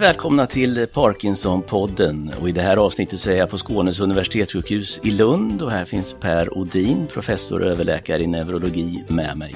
välkomna 0.00 0.46
till 0.46 0.86
Parkinson-podden 0.86 2.32
och 2.40 2.48
i 2.48 2.52
det 2.52 2.62
här 2.62 2.76
avsnittet 2.76 3.20
så 3.20 3.30
är 3.30 3.36
jag 3.36 3.50
på 3.50 3.58
Skånes 3.58 4.00
universitetssjukhus 4.00 5.00
i 5.04 5.10
Lund 5.10 5.62
och 5.62 5.70
här 5.70 5.84
finns 5.84 6.16
Per 6.20 6.58
Odin, 6.58 7.06
professor 7.06 7.62
och 7.62 7.66
överläkare 7.66 8.22
i 8.22 8.26
neurologi 8.26 9.04
med 9.08 9.38
mig. 9.38 9.54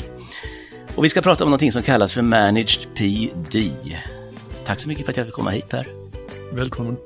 Och 0.95 1.05
vi 1.05 1.09
ska 1.09 1.21
prata 1.21 1.45
om 1.45 1.51
någonting 1.51 1.73
som 1.73 1.83
kallas 1.83 2.13
för 2.13 2.23
Managed 2.23 2.95
PD. 2.95 3.71
Tack 4.65 4.81
så 4.81 4.89
mycket 4.89 5.05
för 5.05 5.13
att 5.13 5.17
jag 5.17 5.27
fick 5.27 5.35
komma 5.35 5.51
hit 5.51 5.69
Per. 5.69 5.87
Välkommen. 6.53 6.97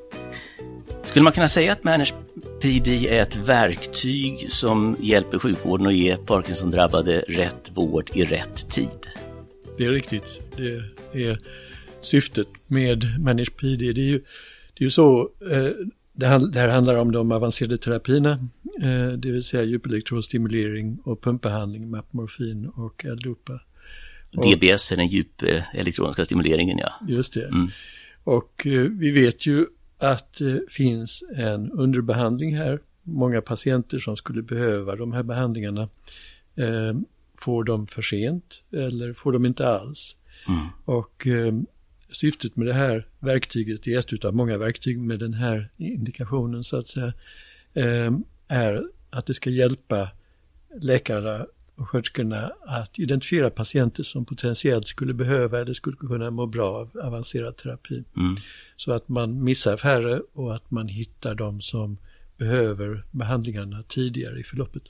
Skulle 1.02 1.23
man 1.23 1.33
kunna 1.33 1.48
säga 1.48 1.73
att 1.73 1.84
Managed 1.84 2.15
PD 2.61 3.09
är 3.09 3.23
ett 3.23 3.37
verktyg 3.37 4.52
som 4.52 4.97
hjälper 5.01 5.39
sjukvården 5.39 5.87
att 5.87 5.95
ge 5.95 6.16
Parkinson-drabbade 6.16 7.25
rätt 7.29 7.70
vård 7.75 8.11
i 8.15 8.25
rätt 8.25 8.70
tid? 8.70 9.07
Det 9.77 9.84
är 9.84 9.91
riktigt. 9.91 10.41
Det 10.57 11.23
är 11.23 11.39
syftet 12.01 12.48
med 12.66 13.05
Managed 13.19 13.57
PD. 13.57 13.93
Det 13.93 14.01
är 14.01 14.11
ju, 14.11 14.19
det 14.75 14.80
är 14.80 14.84
ju 14.84 14.91
så, 14.91 15.30
eh, 15.51 15.70
det, 16.12 16.27
här 16.27 16.69
handlar 16.69 16.97
om 16.97 17.12
de 17.12 17.33
avancerade 17.33 17.79
terapierna, 17.79 18.30
eh, 18.83 19.12
det 19.12 19.30
vill 19.30 19.45
säga 19.45 19.62
djupelektrodstimulering 19.62 20.98
och 21.05 21.23
pumpbehandling 21.23 21.91
med 21.91 22.02
morfin 22.11 22.66
och 22.66 23.05
L-dopa. 23.05 23.61
DBS 24.33 24.93
är 24.93 24.97
den 24.97 25.07
djupelektroniska 25.07 26.24
stimuleringen, 26.24 26.79
ja. 26.79 26.93
Just 27.09 27.34
det. 27.34 27.45
Mm. 27.45 27.69
Och 28.24 28.66
eh, 28.66 28.83
vi 28.83 29.10
vet 29.10 29.46
ju 29.46 29.66
att 29.99 30.35
det 30.35 30.60
finns 30.69 31.24
en 31.37 31.73
underbehandling 31.73 32.57
här. 32.57 32.80
Många 33.02 33.41
patienter 33.41 33.99
som 33.99 34.16
skulle 34.16 34.43
behöva 34.43 34.96
de 34.96 35.13
här 35.13 35.23
behandlingarna 35.23 35.82
eh, 36.57 36.95
får 37.38 37.65
de 37.65 37.87
för 37.87 38.02
sent 38.02 38.63
eller 38.73 39.13
får 39.13 39.32
de 39.32 39.46
inte 39.46 39.69
alls. 39.69 40.16
Mm. 40.49 40.66
Och 40.85 41.26
eh, 41.26 41.52
syftet 42.10 42.56
med 42.56 42.66
det 42.66 42.73
här 42.73 43.06
verktyget, 43.18 43.82
det 43.82 43.95
är 43.95 44.14
ett 44.14 44.24
av 44.24 44.34
många 44.34 44.59
verktyg 44.59 44.98
med 44.98 45.18
den 45.18 45.34
här 45.34 45.70
indikationen 45.76 46.64
så 46.64 46.76
att 46.76 46.88
säga, 46.88 47.12
eh, 47.74 48.12
är 48.48 48.84
att 49.10 49.26
det 49.26 49.34
ska 49.34 49.51
hjälpa 49.51 50.10
läkarna 50.80 51.46
och 51.74 51.88
sköterskorna 51.88 52.52
att 52.66 52.98
identifiera 52.98 53.51
patienter 53.51 54.02
som 54.02 54.24
potentiellt 54.24 54.86
skulle 54.86 55.14
behöva 55.14 55.60
eller 55.60 55.74
skulle 55.74 55.96
kunna 55.96 56.30
må 56.30 56.46
bra 56.46 56.68
av 56.68 56.90
avancerad 57.02 57.56
terapi. 57.56 58.04
Mm. 58.16 58.36
Så 58.76 58.92
att 58.92 59.09
man 59.09 59.45
missar 59.45 59.76
färre 59.76 60.20
och 60.32 60.54
att 60.54 60.70
man 60.70 60.88
hittar 60.88 61.34
de 61.34 61.60
som 61.60 61.98
behöver 62.36 63.04
behandlingarna 63.10 63.82
tidigare 63.82 64.41
i 64.41 64.42
förloppet. 64.42 64.82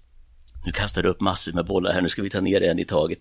Nu 0.67 0.73
kastar 0.73 1.03
du 1.03 1.09
upp 1.09 1.21
massor 1.21 1.53
med 1.53 1.67
bollar 1.67 1.93
här, 1.93 2.01
nu 2.01 2.09
ska 2.09 2.23
vi 2.23 2.31
ta 2.31 2.41
ner 2.41 2.63
en 2.63 2.79
i 2.79 2.85
taget. 2.85 3.19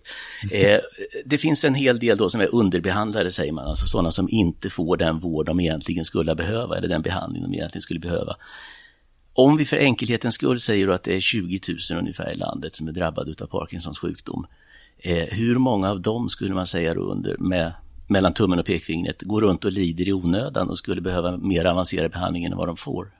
Eh, 0.50 0.78
det 1.24 1.38
finns 1.38 1.64
en 1.64 1.74
hel 1.74 1.98
del 1.98 2.18
då 2.18 2.30
som 2.30 2.40
är 2.40 2.54
underbehandlade 2.54 3.32
säger 3.32 3.52
man, 3.52 3.66
alltså 3.66 3.86
sådana 3.86 4.12
som 4.12 4.28
inte 4.30 4.70
får 4.70 4.96
den 4.96 5.18
vård 5.18 5.46
de 5.46 5.60
egentligen 5.60 6.04
skulle 6.04 6.34
behöva 6.34 6.76
eller 6.76 6.88
den 6.88 7.02
behandling 7.02 7.42
de 7.42 7.54
egentligen 7.54 7.82
skulle 7.82 8.00
behöva. 8.00 8.36
Om 9.32 9.56
vi 9.56 9.64
för 9.64 9.76
enkelhetens 9.76 10.34
skull 10.34 10.60
säger 10.60 10.88
att 10.88 11.02
det 11.02 11.16
är 11.16 11.20
20 11.20 11.60
000 11.90 11.98
ungefär 11.98 12.32
i 12.32 12.36
landet 12.36 12.74
som 12.74 12.88
är 12.88 12.92
drabbade 12.92 13.34
av 13.40 13.46
Parkinsons 13.46 13.98
sjukdom. 13.98 14.46
Eh, 14.98 15.24
hur 15.30 15.58
många 15.58 15.90
av 15.90 16.00
dem 16.00 16.28
skulle 16.28 16.54
man 16.54 16.66
säga 16.66 16.94
då 16.94 17.00
under, 17.00 17.36
med, 17.38 17.72
mellan 18.06 18.34
tummen 18.34 18.58
och 18.58 18.66
pekfingret 18.66 19.22
går 19.22 19.40
runt 19.40 19.64
och 19.64 19.72
lider 19.72 20.08
i 20.08 20.12
onödan 20.12 20.70
och 20.70 20.78
skulle 20.78 21.00
behöva 21.00 21.36
mer 21.36 21.64
avancerad 21.64 22.10
behandling 22.10 22.44
än 22.44 22.56
vad 22.56 22.68
de 22.68 22.76
får? 22.76 23.10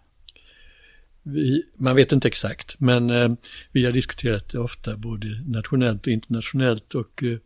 Vi, 1.33 1.63
man 1.77 1.97
vet 1.97 2.13
inte 2.13 2.29
exakt, 2.29 2.81
men 2.81 3.11
eh, 3.11 3.31
vi 3.73 3.85
har 3.85 3.93
diskuterat 3.93 4.49
det 4.49 4.59
ofta 4.59 4.97
både 4.97 5.27
nationellt 5.47 6.07
och 6.07 6.13
internationellt 6.13 6.95
och 6.95 7.23
eh, 7.23 7.39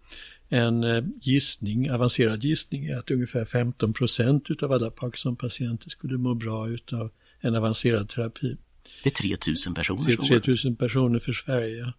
en 0.49 0.85
eh, 0.85 1.05
gissning, 1.23 1.91
avancerad 1.91 2.45
gissning 2.45 2.87
är 2.87 2.99
att 2.99 3.11
ungefär 3.11 3.45
15 3.45 3.93
procent 3.93 4.63
av 4.63 4.73
alla 4.73 4.91
Parkinson-patienter 4.91 5.91
skulle 5.91 6.19
må 6.19 6.35
bra 6.35 6.69
utav 6.69 7.11
en 7.41 7.55
avancerad 7.55 8.09
terapi. 8.09 8.57
Det 9.03 9.11
är 9.11 9.15
3000 9.15 9.75
personer. 9.75 10.07
Det 10.07 10.13
är 10.13 10.17
3000 10.41 10.77
personer 10.77 11.19
för 11.19 11.33
Sverige. 11.33 11.93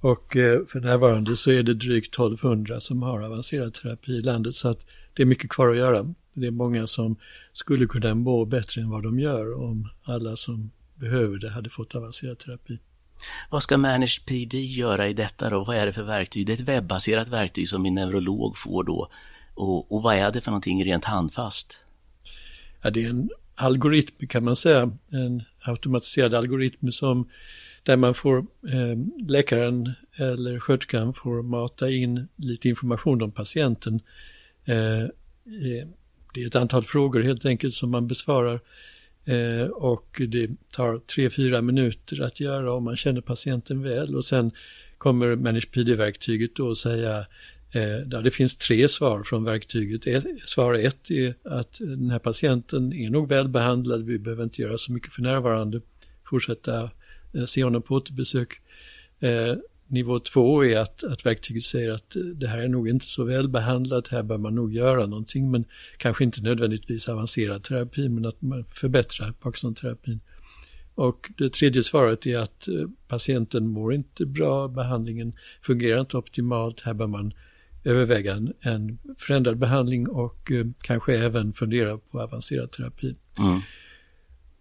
Och 0.00 0.36
eh, 0.36 0.66
för 0.66 0.80
närvarande 0.80 1.36
så 1.36 1.50
är 1.50 1.62
det 1.62 1.74
drygt 1.74 2.14
1200 2.14 2.80
som 2.80 3.02
har 3.02 3.20
avancerad 3.20 3.74
terapi 3.74 4.12
i 4.12 4.22
landet 4.22 4.54
så 4.54 4.68
att 4.68 4.86
det 5.14 5.22
är 5.22 5.26
mycket 5.26 5.50
kvar 5.50 5.70
att 5.70 5.76
göra. 5.76 6.14
Det 6.32 6.46
är 6.46 6.50
många 6.50 6.86
som 6.86 7.16
skulle 7.52 7.86
kunna 7.86 8.14
må 8.14 8.44
bättre 8.44 8.80
än 8.80 8.90
vad 8.90 9.02
de 9.02 9.18
gör 9.18 9.62
om 9.62 9.88
alla 10.04 10.36
som 10.36 10.70
behöver 10.94 11.38
det 11.38 11.50
hade 11.50 11.70
fått 11.70 11.94
avancerad 11.94 12.38
terapi. 12.38 12.78
Vad 13.50 13.62
ska 13.62 13.78
Managed 13.78 14.26
PD 14.26 14.64
göra 14.64 15.08
i 15.08 15.12
detta 15.12 15.50
då? 15.50 15.64
Vad 15.64 15.76
är 15.76 15.86
det 15.86 15.92
för 15.92 16.02
verktyg? 16.02 16.46
Det 16.46 16.52
är 16.52 16.54
ett 16.54 16.60
webbaserat 16.60 17.28
verktyg 17.28 17.68
som 17.68 17.86
en 17.86 17.94
neurolog 17.94 18.58
får 18.58 18.84
då. 18.84 19.10
Och, 19.54 19.92
och 19.92 20.02
vad 20.02 20.16
är 20.16 20.30
det 20.30 20.40
för 20.40 20.50
någonting 20.50 20.84
rent 20.84 21.04
handfast? 21.04 21.78
Ja, 22.82 22.90
det 22.90 23.04
är 23.04 23.10
en 23.10 23.30
algoritm 23.54 24.26
kan 24.26 24.44
man 24.44 24.56
säga, 24.56 24.90
en 25.10 25.42
automatiserad 25.60 26.34
algoritm 26.34 26.92
som 26.92 27.28
där 27.82 27.96
man 27.96 28.14
får, 28.14 28.38
eh, 28.38 29.26
läkaren 29.28 29.92
eller 30.16 30.60
sköterskan 30.60 31.14
får 31.14 31.42
mata 31.42 31.90
in 31.90 32.28
lite 32.36 32.68
information 32.68 33.22
om 33.22 33.32
patienten. 33.32 34.00
Eh, 34.64 35.08
det 36.34 36.42
är 36.42 36.46
ett 36.46 36.56
antal 36.56 36.84
frågor 36.84 37.22
helt 37.22 37.44
enkelt 37.44 37.74
som 37.74 37.90
man 37.90 38.08
besvarar 38.08 38.60
eh, 39.24 39.66
och 39.66 40.20
det 40.28 40.50
tar 40.72 40.98
tre, 40.98 41.30
fyra 41.30 41.62
minuter 41.62 42.22
att 42.22 42.40
göra 42.40 42.72
om 42.72 42.84
man 42.84 42.96
känner 42.96 43.20
patienten 43.20 43.82
väl 43.82 44.16
och 44.16 44.24
sen 44.24 44.50
kommer 44.98 45.36
ManagePD-verktyget 45.36 46.56
då 46.56 46.74
säga 46.74 47.26
Eh, 47.74 48.06
där 48.06 48.22
det 48.22 48.30
finns 48.30 48.56
tre 48.56 48.88
svar 48.88 49.22
från 49.22 49.44
verktyget. 49.44 50.24
Svar 50.46 50.74
ett 50.74 51.10
är 51.10 51.34
att 51.42 51.78
den 51.78 52.10
här 52.10 52.18
patienten 52.18 52.92
är 52.92 53.10
nog 53.10 53.28
välbehandlad, 53.28 54.04
vi 54.04 54.18
behöver 54.18 54.44
inte 54.44 54.62
göra 54.62 54.78
så 54.78 54.92
mycket 54.92 55.12
för 55.12 55.22
närvarande, 55.22 55.80
fortsätta 56.30 56.90
eh, 57.32 57.44
se 57.44 57.64
honom 57.64 57.82
på 57.82 57.94
återbesök. 57.94 58.60
Eh, 59.20 59.54
Nivå 59.86 60.18
två 60.18 60.64
är 60.64 60.76
att, 60.76 61.04
att 61.04 61.26
verktyget 61.26 61.64
säger 61.64 61.90
att 61.90 62.16
det 62.34 62.46
här 62.46 62.58
är 62.58 62.68
nog 62.68 62.88
inte 62.88 63.06
så 63.06 63.24
välbehandlat, 63.24 64.08
här 64.08 64.22
bör 64.22 64.38
man 64.38 64.54
nog 64.54 64.72
göra 64.72 65.06
någonting, 65.06 65.50
men 65.50 65.64
kanske 65.96 66.24
inte 66.24 66.42
nödvändigtvis 66.42 67.08
avancerad 67.08 67.62
terapi, 67.62 68.08
men 68.08 68.26
att 68.26 68.42
man 68.42 68.64
förbättrar 68.64 69.32
Parkinson-terapin. 69.32 70.20
Och 70.94 71.30
det 71.36 71.52
tredje 71.52 71.82
svaret 71.82 72.26
är 72.26 72.38
att 72.38 72.68
eh, 72.68 72.74
patienten 73.08 73.66
mår 73.66 73.94
inte 73.94 74.26
bra, 74.26 74.68
behandlingen 74.68 75.32
fungerar 75.62 76.00
inte 76.00 76.16
optimalt, 76.16 76.80
här 76.80 76.94
bör 76.94 77.06
man 77.06 77.32
överväga 77.84 78.34
en, 78.34 78.52
en 78.60 78.98
förändrad 79.16 79.58
behandling 79.58 80.08
och 80.08 80.52
eh, 80.52 80.66
kanske 80.82 81.16
även 81.18 81.52
fundera 81.52 81.98
på 81.98 82.20
avancerad 82.20 82.70
terapi. 82.70 83.16
Mm. 83.38 83.60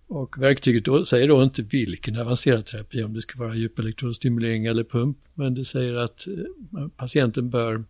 Och 0.07 0.41
verktyget 0.41 0.85
då, 0.85 1.05
säger 1.05 1.27
då 1.27 1.43
inte 1.43 1.61
vilken 1.61 2.19
avancerad 2.19 2.65
terapi, 2.65 3.03
om 3.03 3.13
det 3.13 3.21
ska 3.21 3.39
vara 3.39 3.55
djupelektrodstimulering 3.55 4.65
eller 4.65 4.83
pump, 4.83 5.17
men 5.33 5.53
det 5.53 5.65
säger 5.65 5.93
att 5.93 6.27
eh, 6.27 6.87
patienten 6.95 7.49
bör 7.49 7.83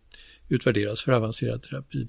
utvärderas 0.48 1.02
för 1.02 1.12
avancerad 1.12 1.62
terapi. 1.62 2.08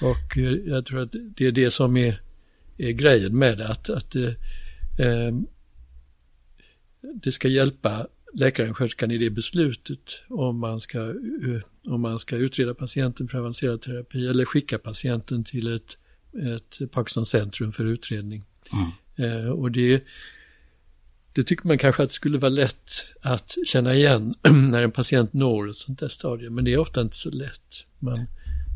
Och 0.00 0.38
eh, 0.38 0.52
jag 0.52 0.86
tror 0.86 1.00
att 1.00 1.14
det 1.36 1.46
är 1.46 1.52
det 1.52 1.70
som 1.70 1.96
är, 1.96 2.20
är 2.76 2.90
grejen 2.90 3.38
med 3.38 3.58
det, 3.58 3.68
att, 3.68 3.90
att 3.90 4.16
eh, 4.16 4.28
eh 4.98 5.32
det 7.14 7.32
ska 7.32 7.48
hjälpa 7.48 8.06
läkaren, 8.34 8.74
sköterskan 8.74 9.10
i 9.10 9.18
det 9.18 9.30
beslutet 9.30 10.20
om 10.28 10.58
man, 10.58 10.80
ska, 10.80 10.98
eh, 10.98 11.62
om 11.84 12.00
man 12.00 12.18
ska 12.18 12.36
utreda 12.36 12.74
patienten 12.74 13.28
för 13.28 13.38
avancerad 13.38 13.82
terapi 13.82 14.26
eller 14.26 14.44
skicka 14.44 14.78
patienten 14.78 15.44
till 15.44 15.74
ett, 15.74 15.96
ett 16.32 16.90
Parkinson-centrum 16.92 17.72
för 17.72 17.84
utredning. 17.84 18.44
Mm. 18.72 18.90
Eh, 19.16 19.48
och 19.48 19.70
det, 19.72 20.04
det 21.32 21.44
tycker 21.44 21.66
man 21.66 21.78
kanske 21.78 22.02
att 22.02 22.08
det 22.08 22.14
skulle 22.14 22.38
vara 22.38 22.50
lätt 22.50 22.90
att 23.22 23.56
känna 23.66 23.94
igen 23.94 24.34
när 24.70 24.82
en 24.82 24.92
patient 24.92 25.32
når 25.32 25.68
ett 25.68 25.76
sånt 25.76 25.98
där 25.98 26.08
stadium, 26.08 26.54
men 26.54 26.64
det 26.64 26.72
är 26.72 26.78
ofta 26.78 27.00
inte 27.00 27.16
så 27.16 27.30
lätt. 27.30 27.84
Man, 27.98 28.26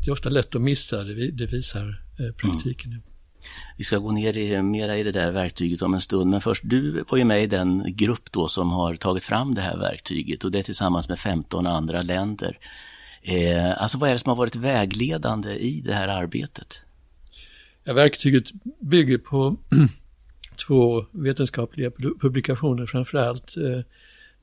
det 0.03 0.09
är 0.09 0.11
ofta 0.11 0.29
lätt 0.29 0.55
att 0.55 0.61
missa, 0.61 1.03
det, 1.03 1.31
det 1.31 1.45
visar 1.45 2.01
eh, 2.19 2.35
praktiken. 2.35 2.91
Mm. 2.91 3.03
Vi 3.77 3.83
ska 3.83 3.97
gå 3.97 4.11
ner 4.11 4.37
i, 4.37 4.61
mera 4.61 4.97
i 4.97 5.03
det 5.03 5.11
där 5.11 5.31
verktyget 5.31 5.81
om 5.81 5.93
en 5.93 6.01
stund, 6.01 6.29
men 6.29 6.41
först, 6.41 6.63
du 6.65 7.03
var 7.09 7.17
ju 7.17 7.25
med 7.25 7.43
i 7.43 7.47
den 7.47 7.95
grupp 7.95 8.31
då 8.31 8.47
som 8.47 8.71
har 8.71 8.95
tagit 8.95 9.23
fram 9.23 9.55
det 9.55 9.61
här 9.61 9.77
verktyget 9.77 10.43
och 10.43 10.51
det 10.51 10.59
är 10.59 10.63
tillsammans 10.63 11.09
med 11.09 11.19
15 11.19 11.67
andra 11.67 12.01
länder. 12.01 12.59
Eh, 13.21 13.81
alltså 13.81 13.97
vad 13.97 14.09
är 14.09 14.13
det 14.13 14.19
som 14.19 14.29
har 14.29 14.35
varit 14.35 14.55
vägledande 14.55 15.53
i 15.53 15.81
det 15.81 15.93
här 15.93 16.07
arbetet? 16.07 16.79
Verktyget 17.85 18.51
bygger 18.81 19.17
på 19.17 19.57
två 20.67 21.05
vetenskapliga 21.11 21.91
publikationer 22.21 22.85
framför 22.85 23.17
allt. 23.17 23.57
Eh, 23.57 23.79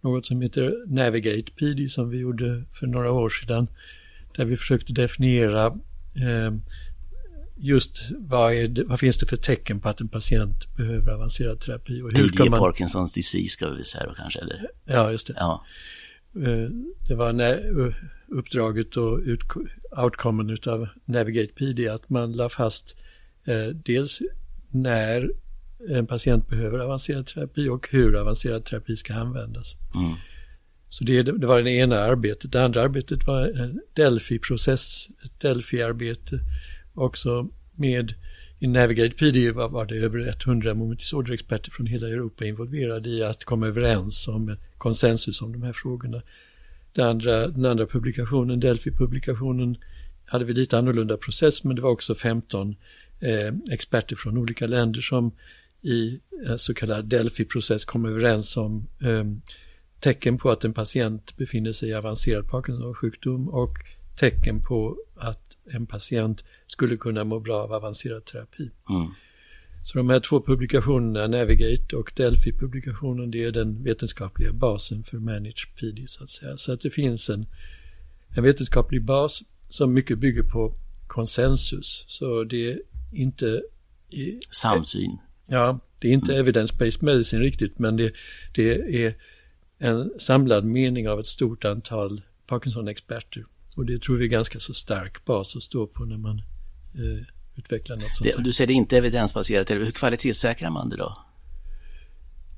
något 0.00 0.26
som 0.26 0.42
heter 0.42 0.84
Navigate 0.86 1.52
PD 1.52 1.88
som 1.88 2.10
vi 2.10 2.18
gjorde 2.18 2.64
för 2.72 2.86
några 2.86 3.12
år 3.12 3.30
sedan. 3.30 3.66
Där 4.36 4.44
vi 4.44 4.56
försökte 4.56 4.92
definiera 4.92 5.66
eh, 6.16 6.54
just 7.56 8.02
vad, 8.18 8.52
det, 8.52 8.84
vad, 8.84 9.00
finns 9.00 9.18
det 9.18 9.26
för 9.26 9.36
tecken 9.36 9.80
på 9.80 9.88
att 9.88 10.00
en 10.00 10.08
patient 10.08 10.76
behöver 10.76 11.12
avancerad 11.12 11.60
terapi? 11.60 12.02
Och 12.02 12.12
hur 12.12 12.28
kan 12.28 12.50
man... 12.50 12.58
Parkinsons 12.58 13.12
disease 13.12 13.48
ska 13.48 13.70
vi 13.70 13.84
säga 13.84 14.06
då 14.06 14.14
kanske? 14.14 14.40
Eller? 14.40 14.70
Ja, 14.84 15.12
just 15.12 15.26
det. 15.26 15.34
Ja. 15.36 15.64
det 17.08 17.14
var 17.14 17.94
uppdraget 18.28 18.96
och 18.96 19.20
outcomen 20.04 20.58
av 20.66 20.88
Navigate 21.04 21.52
PD 21.52 21.88
att 21.88 22.10
man 22.10 22.32
la 22.32 22.48
fast 22.48 22.96
dels 23.84 24.20
när 24.70 25.30
en 25.88 26.06
patient 26.06 26.48
behöver 26.48 26.78
avancerad 26.78 27.26
terapi 27.26 27.68
och 27.68 27.88
hur 27.90 28.16
avancerad 28.16 28.64
terapi 28.64 28.96
ska 28.96 29.14
användas. 29.14 29.76
Mm. 29.94 30.14
Så 30.88 31.04
det, 31.04 31.22
det, 31.22 31.46
var 31.46 31.62
det 31.62 31.70
ena 31.70 31.98
arbetet. 31.98 32.52
Det 32.52 32.64
andra 32.64 32.82
arbetet 32.82 33.26
var 33.26 33.46
en 33.46 33.80
Delphi-process, 33.94 35.08
ett 35.24 35.40
Delphi-arbete 35.40 36.40
också 36.94 37.48
med 37.74 38.14
i 38.58 38.66
Navigate 38.66 39.16
PD 39.16 39.50
var, 39.50 39.68
var 39.68 39.86
det 39.86 39.94
över 39.94 40.34
100 40.46 40.74
moment 40.74 41.00
experter 41.32 41.70
från 41.70 41.86
hela 41.86 42.08
Europa 42.08 42.44
involverade 42.44 43.08
i 43.08 43.22
att 43.22 43.44
komma 43.44 43.66
överens 43.66 44.28
om 44.28 44.56
konsensus 44.78 45.42
om 45.42 45.52
de 45.52 45.62
här 45.62 45.72
frågorna. 45.72 46.22
Det 46.92 47.02
andra, 47.02 47.46
den 47.46 47.64
andra 47.64 47.86
publikationen, 47.86 48.60
Delphi-publikationen, 48.60 49.76
hade 50.24 50.44
vi 50.44 50.52
lite 50.52 50.78
annorlunda 50.78 51.16
process 51.16 51.64
men 51.64 51.76
det 51.76 51.82
var 51.82 51.90
också 51.90 52.14
15 52.14 52.76
eh, 53.20 53.54
experter 53.70 54.16
från 54.16 54.38
olika 54.38 54.66
länder 54.66 55.00
som 55.00 55.32
i 55.82 56.20
en 56.46 56.58
så 56.58 56.74
kallad 56.74 57.04
Delphi-process 57.04 57.84
kom 57.84 58.04
överens 58.04 58.56
om 58.56 58.86
eh, 59.02 59.24
tecken 60.00 60.38
på 60.38 60.50
att 60.50 60.64
en 60.64 60.74
patient 60.74 61.36
befinner 61.36 61.72
sig 61.72 61.88
i 61.88 61.94
avancerad 61.94 62.50
Parkinson-sjukdom 62.50 63.48
och 63.48 63.78
tecken 64.16 64.62
på 64.62 64.96
att 65.16 65.56
en 65.72 65.86
patient 65.86 66.44
skulle 66.66 66.96
kunna 66.96 67.24
må 67.24 67.40
bra 67.40 67.56
av 67.56 67.72
avancerad 67.72 68.24
terapi. 68.24 68.70
Mm. 68.90 69.10
Så 69.84 69.98
de 69.98 70.10
här 70.10 70.20
två 70.20 70.42
publikationerna, 70.42 71.26
Navigate 71.26 71.96
och 71.96 72.12
Delphi-publikationen, 72.16 73.30
det 73.30 73.44
är 73.44 73.52
den 73.52 73.82
vetenskapliga 73.82 74.52
basen 74.52 75.02
för 75.02 75.18
Manage 75.18 75.68
PD 75.76 76.06
så 76.08 76.22
att 76.22 76.30
säga. 76.30 76.56
Så 76.56 76.72
att 76.72 76.80
det 76.80 76.90
finns 76.90 77.30
en, 77.30 77.46
en 78.36 78.42
vetenskaplig 78.42 79.04
bas 79.04 79.42
som 79.68 79.92
mycket 79.92 80.18
bygger 80.18 80.42
på 80.42 80.74
konsensus. 81.06 82.04
Så 82.08 82.44
det 82.44 82.78
inte... 83.12 83.62
I, 84.12 84.40
Samsyn. 84.50 85.18
Ja, 85.46 85.78
det 85.98 86.08
är 86.08 86.12
inte 86.12 86.32
mm. 86.32 86.46
evidence-based 86.46 87.04
medicine 87.04 87.42
riktigt, 87.42 87.78
men 87.78 87.96
det, 87.96 88.12
det 88.54 89.04
är 89.04 89.14
en 89.78 90.10
samlad 90.18 90.64
mening 90.64 91.08
av 91.08 91.20
ett 91.20 91.26
stort 91.26 91.64
antal 91.64 92.22
Parkinson-experter. 92.46 93.44
Och 93.76 93.86
det 93.86 94.02
tror 94.02 94.16
vi 94.16 94.24
är 94.24 94.28
ganska 94.28 94.60
så 94.60 94.74
stark 94.74 95.24
bas 95.24 95.56
att 95.56 95.62
stå 95.62 95.86
på 95.86 96.04
när 96.04 96.16
man 96.16 96.38
eh, 96.94 97.26
utvecklar 97.56 97.96
något 97.96 98.16
sånt. 98.16 98.30
Det, 98.36 98.42
du 98.42 98.52
säger 98.52 98.66
det 98.66 98.72
inte 98.72 98.98
evidensbaserat, 98.98 99.70
hur 99.70 99.90
kvalitetssäkrar 99.90 100.70
man 100.70 100.88
det 100.88 100.96
då? 100.96 101.18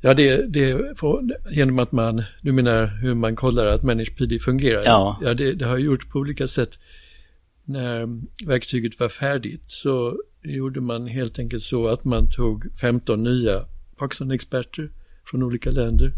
Ja, 0.01 0.15
det, 0.15 0.47
det 0.47 0.99
får, 0.99 1.23
genom 1.51 1.79
att 1.79 1.93
man, 1.93 2.23
du 2.43 2.53
menar 2.53 2.87
hur 2.87 3.15
man 3.15 3.37
kollar 3.37 3.67
att 3.67 3.83
ManagePD 3.83 4.43
fungerar? 4.43 4.83
Ja. 4.85 5.21
Ja, 5.23 5.35
det, 5.35 5.53
det 5.53 5.65
har 5.65 5.79
gjorts 5.79 6.07
på 6.09 6.19
olika 6.19 6.47
sätt. 6.47 6.79
När 7.65 8.21
verktyget 8.47 9.01
var 9.01 9.09
färdigt 9.09 9.65
så 9.67 10.23
gjorde 10.43 10.81
man 10.81 11.07
helt 11.07 11.39
enkelt 11.39 11.63
så 11.63 11.89
att 11.89 12.05
man 12.05 12.31
tog 12.31 12.79
15 12.81 13.23
nya 13.23 13.65
Parkinson-experter 13.97 14.91
från 15.25 15.43
olika 15.43 15.71
länder 15.71 16.13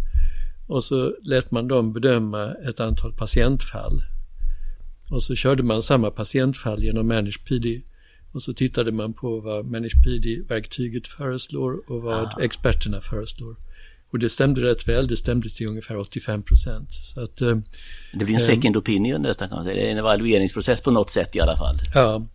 och 0.67 0.85
så 0.85 1.17
lät 1.23 1.51
man 1.51 1.69
dem 1.69 1.93
bedöma 1.93 2.55
ett 2.55 2.81
antal 2.81 3.13
patientfall. 3.13 4.03
Och 5.11 5.23
så 5.23 5.35
körde 5.35 5.63
man 5.63 5.83
samma 5.83 6.11
patientfall 6.11 6.83
genom 6.83 7.09
ManagePD. 7.09 7.83
Och 8.33 8.43
så 8.43 8.55
tittade 8.55 8.93
man 8.93 9.13
på 9.13 9.41
vad 9.41 9.67
ManagePD-verktyget 9.67 11.07
föreslår 11.07 11.91
och 11.91 12.03
vad 12.03 12.25
ah. 12.25 12.41
experterna 12.41 13.01
föreslår. 13.01 13.57
Och 14.15 14.21
det 14.21 14.31
stämde 14.31 14.63
rätt 14.63 14.89
väl, 14.89 15.07
det 15.07 15.17
stämde 15.17 15.49
till 15.49 15.67
ungefär 15.67 15.97
85 15.97 16.43
procent. 16.43 16.91
Eh, 17.17 17.57
det 18.13 18.25
blir 18.25 18.35
en 18.35 18.41
second 18.41 18.77
opinion 18.77 19.23
nästan 19.23 19.49
kan 19.49 19.57
man 19.57 19.65
säga, 19.65 19.77
det 19.77 19.87
är 19.87 19.91
en 19.91 19.99
evalueringsprocess 19.99 20.83
på 20.83 20.91
något 20.91 21.11
sätt 21.11 21.37
i 21.37 21.41
alla 21.41 21.57
fall. 21.57 21.77
Ja, 21.95 22.27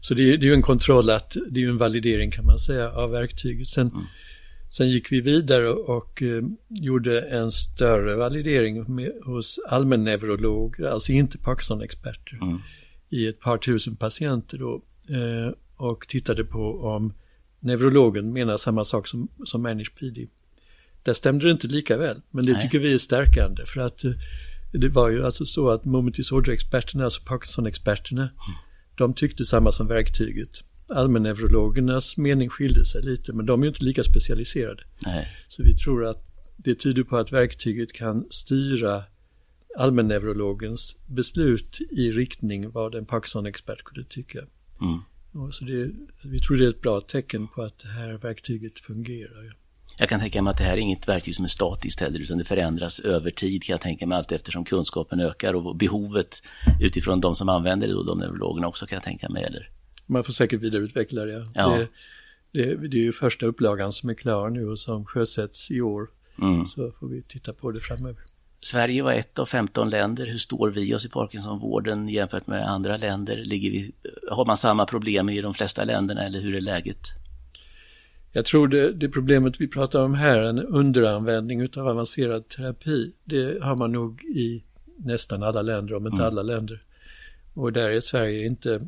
så 0.00 0.14
det 0.14 0.32
är, 0.32 0.38
det 0.38 0.46
är 0.46 0.48
ju 0.48 0.54
en 0.54 0.62
kontroll 0.62 1.10
att, 1.10 1.36
det 1.50 1.60
är 1.60 1.64
ju 1.64 1.70
en 1.70 1.78
validering 1.78 2.30
kan 2.30 2.46
man 2.46 2.58
säga 2.58 2.90
av 2.92 3.10
verktyget. 3.10 3.68
Sen, 3.68 3.88
mm. 3.88 4.04
Sen 4.70 4.90
gick 4.90 5.12
vi 5.12 5.20
vidare 5.20 5.70
och 5.70 6.22
eh, 6.22 6.42
gjorde 6.68 7.20
en 7.20 7.52
större 7.52 8.16
validering 8.16 8.94
med, 8.94 9.12
hos 9.24 9.58
allmänneurologer, 9.68 10.84
alltså 10.84 11.12
inte 11.12 11.38
Parkinson-experter, 11.38 12.38
mm. 12.42 12.58
i 13.08 13.26
ett 13.26 13.40
par 13.40 13.58
tusen 13.58 13.96
patienter 13.96 14.58
då, 14.58 14.82
eh, 15.08 15.52
och 15.76 16.08
tittade 16.08 16.44
på 16.44 16.80
om 16.80 17.12
neurologen 17.60 18.32
menar 18.32 18.56
samma 18.56 18.84
sak 18.84 19.06
som, 19.06 19.28
som 19.44 19.62
ManagePD. 19.62 20.18
Där 21.06 21.14
stämde 21.14 21.46
det 21.46 21.50
inte 21.50 21.66
lika 21.66 21.96
väl, 21.96 22.20
men 22.30 22.46
det 22.46 22.52
Nej. 22.52 22.62
tycker 22.62 22.78
vi 22.78 22.94
är 22.94 22.98
stärkande 22.98 23.66
för 23.66 23.80
att 23.80 24.04
eh, 24.04 24.12
det 24.72 24.88
var 24.88 25.08
ju 25.08 25.24
alltså 25.24 25.46
så 25.46 25.68
att 25.68 25.84
moment 25.84 26.16
disorder-experterna, 26.16 27.04
alltså 27.04 27.22
Parkinson-experterna, 27.22 28.22
mm. 28.22 28.32
de 28.96 29.14
tyckte 29.14 29.44
samma 29.44 29.72
som 29.72 29.86
verktyget 29.86 30.62
allmänneurologernas 30.88 32.16
mening 32.16 32.48
skilde 32.48 32.84
sig 32.84 33.02
lite, 33.02 33.32
men 33.32 33.46
de 33.46 33.60
är 33.60 33.64
ju 33.64 33.68
inte 33.68 33.84
lika 33.84 34.04
specialiserade. 34.04 34.82
Nej. 35.06 35.28
Så 35.48 35.62
vi 35.62 35.76
tror 35.76 36.04
att 36.04 36.26
det 36.56 36.74
tyder 36.74 37.02
på 37.02 37.16
att 37.16 37.32
verktyget 37.32 37.92
kan 37.92 38.26
styra 38.30 39.02
allmänneurologens 39.78 40.96
beslut 41.06 41.80
i 41.90 42.12
riktning 42.12 42.70
vad 42.70 42.94
en 42.94 43.06
Parkinson-expert 43.06 43.78
skulle 43.78 44.04
tycka. 44.04 44.38
Mm. 44.80 45.52
så 45.52 45.64
det, 45.64 45.90
vi 46.24 46.40
tror 46.40 46.56
det 46.56 46.64
är 46.64 46.68
ett 46.68 46.80
bra 46.80 47.00
tecken 47.00 47.48
på 47.48 47.62
att 47.62 47.78
det 47.78 47.88
här 47.88 48.12
verktyget 48.12 48.78
fungerar. 48.78 49.56
Jag 49.98 50.08
kan 50.08 50.20
tänka 50.20 50.42
mig 50.42 50.50
att 50.50 50.58
det 50.58 50.64
här 50.64 50.72
är 50.72 50.76
inget 50.76 51.08
verktyg 51.08 51.34
som 51.34 51.44
är 51.44 51.48
statiskt 51.48 52.00
heller, 52.00 52.20
utan 52.20 52.38
det 52.38 52.44
förändras 52.44 53.00
över 53.00 53.30
tid 53.30 53.62
kan 53.62 53.72
jag 53.72 53.80
tänka 53.80 54.06
mig, 54.06 54.18
allt 54.18 54.32
eftersom 54.32 54.64
kunskapen 54.64 55.20
ökar 55.20 55.54
och 55.54 55.76
behovet 55.76 56.42
utifrån 56.80 57.20
de 57.20 57.34
som 57.34 57.48
använder 57.48 57.86
det, 57.86 57.92
då, 57.92 58.02
de 58.02 58.18
neurologerna 58.18 58.68
också 58.68 58.86
kan 58.86 58.96
jag 58.96 59.02
tänka 59.02 59.28
mig, 59.28 59.44
eller? 59.44 59.70
Man 60.06 60.24
får 60.24 60.32
säkert 60.32 60.60
vidareutveckla 60.60 61.24
det. 61.24 61.46
Ja. 61.54 61.78
Det, 61.78 61.88
det, 62.52 62.88
det 62.88 62.96
är 62.96 63.02
ju 63.02 63.12
första 63.12 63.46
upplagan 63.46 63.92
som 63.92 64.10
är 64.10 64.14
klar 64.14 64.50
nu 64.50 64.68
och 64.68 64.78
som 64.78 65.04
sjösätts 65.04 65.70
i 65.70 65.80
år. 65.80 66.08
Mm. 66.42 66.66
Så 66.66 66.92
får 67.00 67.08
vi 67.08 67.22
titta 67.22 67.52
på 67.52 67.70
det 67.70 67.80
framöver. 67.80 68.20
Sverige 68.60 69.02
var 69.02 69.12
ett 69.12 69.38
av 69.38 69.46
15 69.46 69.90
länder. 69.90 70.26
Hur 70.26 70.38
står 70.38 70.70
vi 70.70 70.94
oss 70.94 71.04
i 71.04 71.08
Parkinsonvården 71.08 72.08
jämfört 72.08 72.46
med 72.46 72.68
andra 72.68 72.96
länder? 72.96 73.36
Ligger 73.36 73.70
vi, 73.70 73.92
har 74.30 74.44
man 74.44 74.56
samma 74.56 74.86
problem 74.86 75.28
i 75.28 75.40
de 75.40 75.54
flesta 75.54 75.84
länderna 75.84 76.22
eller 76.22 76.40
hur 76.40 76.54
är 76.54 76.60
läget? 76.60 76.98
Jag 78.36 78.44
tror 78.44 78.68
det, 78.68 78.92
det 78.92 79.08
problemet 79.08 79.60
vi 79.60 79.68
pratar 79.68 80.02
om 80.02 80.14
här, 80.14 80.40
en 80.40 80.58
underanvändning 80.58 81.62
av 81.62 81.88
avancerad 81.88 82.48
terapi, 82.48 83.12
det 83.24 83.62
har 83.62 83.76
man 83.76 83.92
nog 83.92 84.24
i 84.24 84.64
nästan 84.96 85.42
alla 85.42 85.62
länder, 85.62 85.94
om 85.94 86.06
inte 86.06 86.16
mm. 86.16 86.26
alla 86.26 86.42
länder. 86.42 86.82
Och 87.54 87.72
där 87.72 87.90
är 87.90 88.00
Sverige 88.00 88.46
inte 88.46 88.86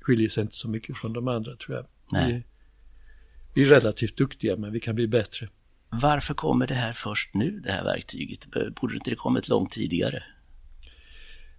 skiljer 0.00 0.28
sig 0.28 0.42
inte 0.42 0.56
så 0.56 0.68
mycket 0.68 0.96
från 0.96 1.12
de 1.12 1.28
andra 1.28 1.56
tror 1.56 1.76
jag. 1.76 1.86
Nej. 2.12 2.32
Vi, 3.54 3.62
vi 3.62 3.68
är 3.68 3.74
relativt 3.74 4.16
duktiga 4.16 4.56
men 4.56 4.72
vi 4.72 4.80
kan 4.80 4.94
bli 4.94 5.08
bättre. 5.08 5.48
Varför 5.88 6.34
kommer 6.34 6.66
det 6.66 6.74
här 6.74 6.92
först 6.92 7.34
nu, 7.34 7.60
det 7.60 7.72
här 7.72 7.84
verktyget? 7.84 8.46
Borde 8.80 8.94
inte 8.94 9.10
det 9.10 9.16
kommit 9.16 9.48
långt 9.48 9.72
tidigare? 9.72 10.22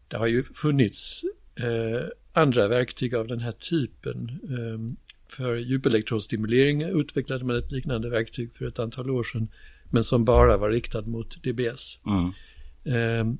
Det 0.07 0.17
har 0.17 0.27
ju 0.27 0.43
funnits 0.43 1.21
eh, 1.55 2.07
andra 2.33 2.67
verktyg 2.67 3.15
av 3.15 3.27
den 3.27 3.39
här 3.39 3.51
typen. 3.51 4.29
Eh, 4.43 5.04
för 5.27 5.55
djupelektrodsstimulering 5.55 6.81
utvecklade 6.81 7.45
man 7.45 7.55
ett 7.55 7.71
liknande 7.71 8.09
verktyg 8.09 8.51
för 8.53 8.65
ett 8.65 8.79
antal 8.79 9.09
år 9.09 9.23
sedan, 9.23 9.47
men 9.89 10.03
som 10.03 10.25
bara 10.25 10.57
var 10.57 10.69
riktad 10.69 11.01
mot 11.01 11.43
DBS. 11.43 11.99
Mm. 12.05 12.25
Eh, 12.83 13.35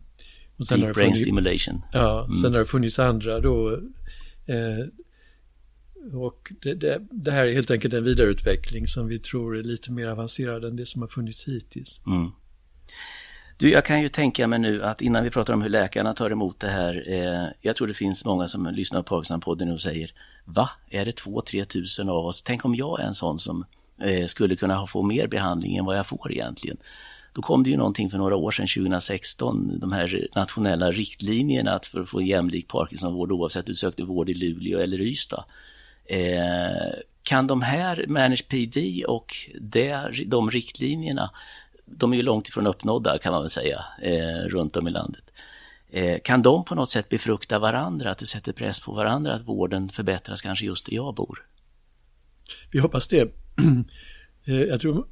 och 0.58 0.68
sen 0.68 0.80
Deep 0.80 0.96
brain 0.96 1.08
funnits, 1.08 1.22
stimulation. 1.22 1.82
Ja, 1.94 2.26
mm. 2.26 2.38
sen 2.38 2.54
har 2.54 2.60
det 2.60 2.66
funnits 2.66 3.00
andra 3.00 3.40
då 3.40 3.80
Eh, 4.46 4.86
och 6.14 6.52
det, 6.62 6.74
det, 6.74 7.02
det, 7.12 7.32
här 7.32 7.46
är 7.46 7.54
helt 7.54 7.72
enkelt 7.72 7.94
en 7.94 8.04
vidareutveckling 8.04 8.88
som 8.88 9.08
vi 9.08 9.20
tror 9.20 9.58
är 9.58 9.64
lite 9.64 9.92
mer 9.92 10.08
avancerad 10.08 10.66
än 10.66 10.76
det 10.76 10.86
som 10.86 11.02
har 11.02 11.10
funnits 11.10 11.48
hittills. 11.48 12.02
Mm. 12.08 12.32
Du, 13.58 13.72
jag 13.72 13.86
kan 13.86 14.02
ju 14.02 14.10
tänka 14.10 14.48
mig 14.48 14.60
nu 14.60 14.84
att 14.84 15.02
innan 15.02 15.24
vi 15.24 15.30
pratar 15.30 15.54
om 15.54 15.62
hur 15.62 15.70
läkarna 15.70 16.14
tar 16.14 16.30
emot 16.30 16.60
det 16.60 16.68
här, 16.68 17.04
eh, 17.08 17.48
jag 17.62 17.76
tror 17.76 17.88
det 17.88 17.94
finns 17.94 18.26
många 18.26 18.48
som 18.48 18.66
lyssnar 18.66 19.02
på 19.02 19.16
Parkinson-podden 19.16 19.74
och 19.74 19.82
säger 19.82 20.14
Va? 20.46 20.70
Är 20.90 21.06
det 21.06 21.12
2-3 21.20 21.66
tusen 21.66 22.10
av 22.10 22.26
oss? 22.26 22.44
Tänk 22.44 22.66
om 22.66 22.76
jag 22.76 23.00
är 23.00 23.04
en 23.04 23.16
sån 23.16 23.40
som 23.40 23.66
eh, 24.02 24.28
skulle 24.28 24.56
kunna 24.56 24.88
få 24.88 25.02
mer 25.02 25.28
behandling 25.28 25.78
än 25.78 25.86
vad 25.86 25.98
jag 25.98 26.08
får 26.08 26.32
egentligen. 26.32 26.78
Då 27.34 27.42
kom 27.42 27.64
det 27.64 27.70
ju 27.70 27.78
någonting 27.78 28.10
för 28.10 28.18
några 28.18 28.36
år 28.36 28.52
sedan, 28.52 28.68
2016, 28.68 29.80
de 29.80 29.92
här 29.92 30.28
nationella 30.36 30.92
riktlinjerna 30.92 31.80
för 31.92 32.02
att 32.02 32.10
få 32.10 32.22
jämlik 32.22 32.68
Parkinsonvård 32.68 33.32
oavsett 33.32 33.66
om 33.66 33.72
du 33.72 33.74
sökte 33.74 34.04
vård 34.04 34.30
i 34.30 34.34
Luleå 34.34 34.80
eller 34.80 35.02
Ystad. 35.02 35.46
Eh, 36.06 37.00
kan 37.24 37.48
de 37.48 37.62
här 37.62 38.06
Manage 38.08 38.48
PD 38.48 39.06
och 39.06 39.36
det, 39.62 40.26
de 40.28 40.52
riktlinjerna, 40.52 41.30
de 41.86 42.14
är 42.14 42.18
ju 42.18 42.24
långt 42.24 42.48
ifrån 42.48 42.68
uppnådda 42.68 43.18
kan 43.18 43.34
man 43.34 43.42
väl 43.42 43.50
säga, 43.50 43.86
eh, 44.02 44.48
runt 44.48 44.78
om 44.78 44.88
i 44.88 44.92
landet. 44.92 45.34
Eh, 45.90 46.20
kan 46.24 46.42
de 46.42 46.66
på 46.66 46.76
något 46.76 46.90
sätt 46.90 47.10
befrukta 47.10 47.60
varandra, 47.60 48.12
att 48.12 48.18
det 48.18 48.26
sätter 48.26 48.54
press 48.54 48.80
på 48.80 48.92
varandra, 48.92 49.34
att 49.34 49.48
vården 49.48 49.90
förbättras 49.90 50.42
kanske 50.42 50.66
just 50.66 50.86
där 50.86 50.96
jag 50.96 51.16
bor? 51.16 51.46
Vi 52.72 52.80
hoppas 52.80 53.08
det. 53.08 53.32
Eh, 54.48 54.62
jag 54.62 54.82
tror 54.82 55.08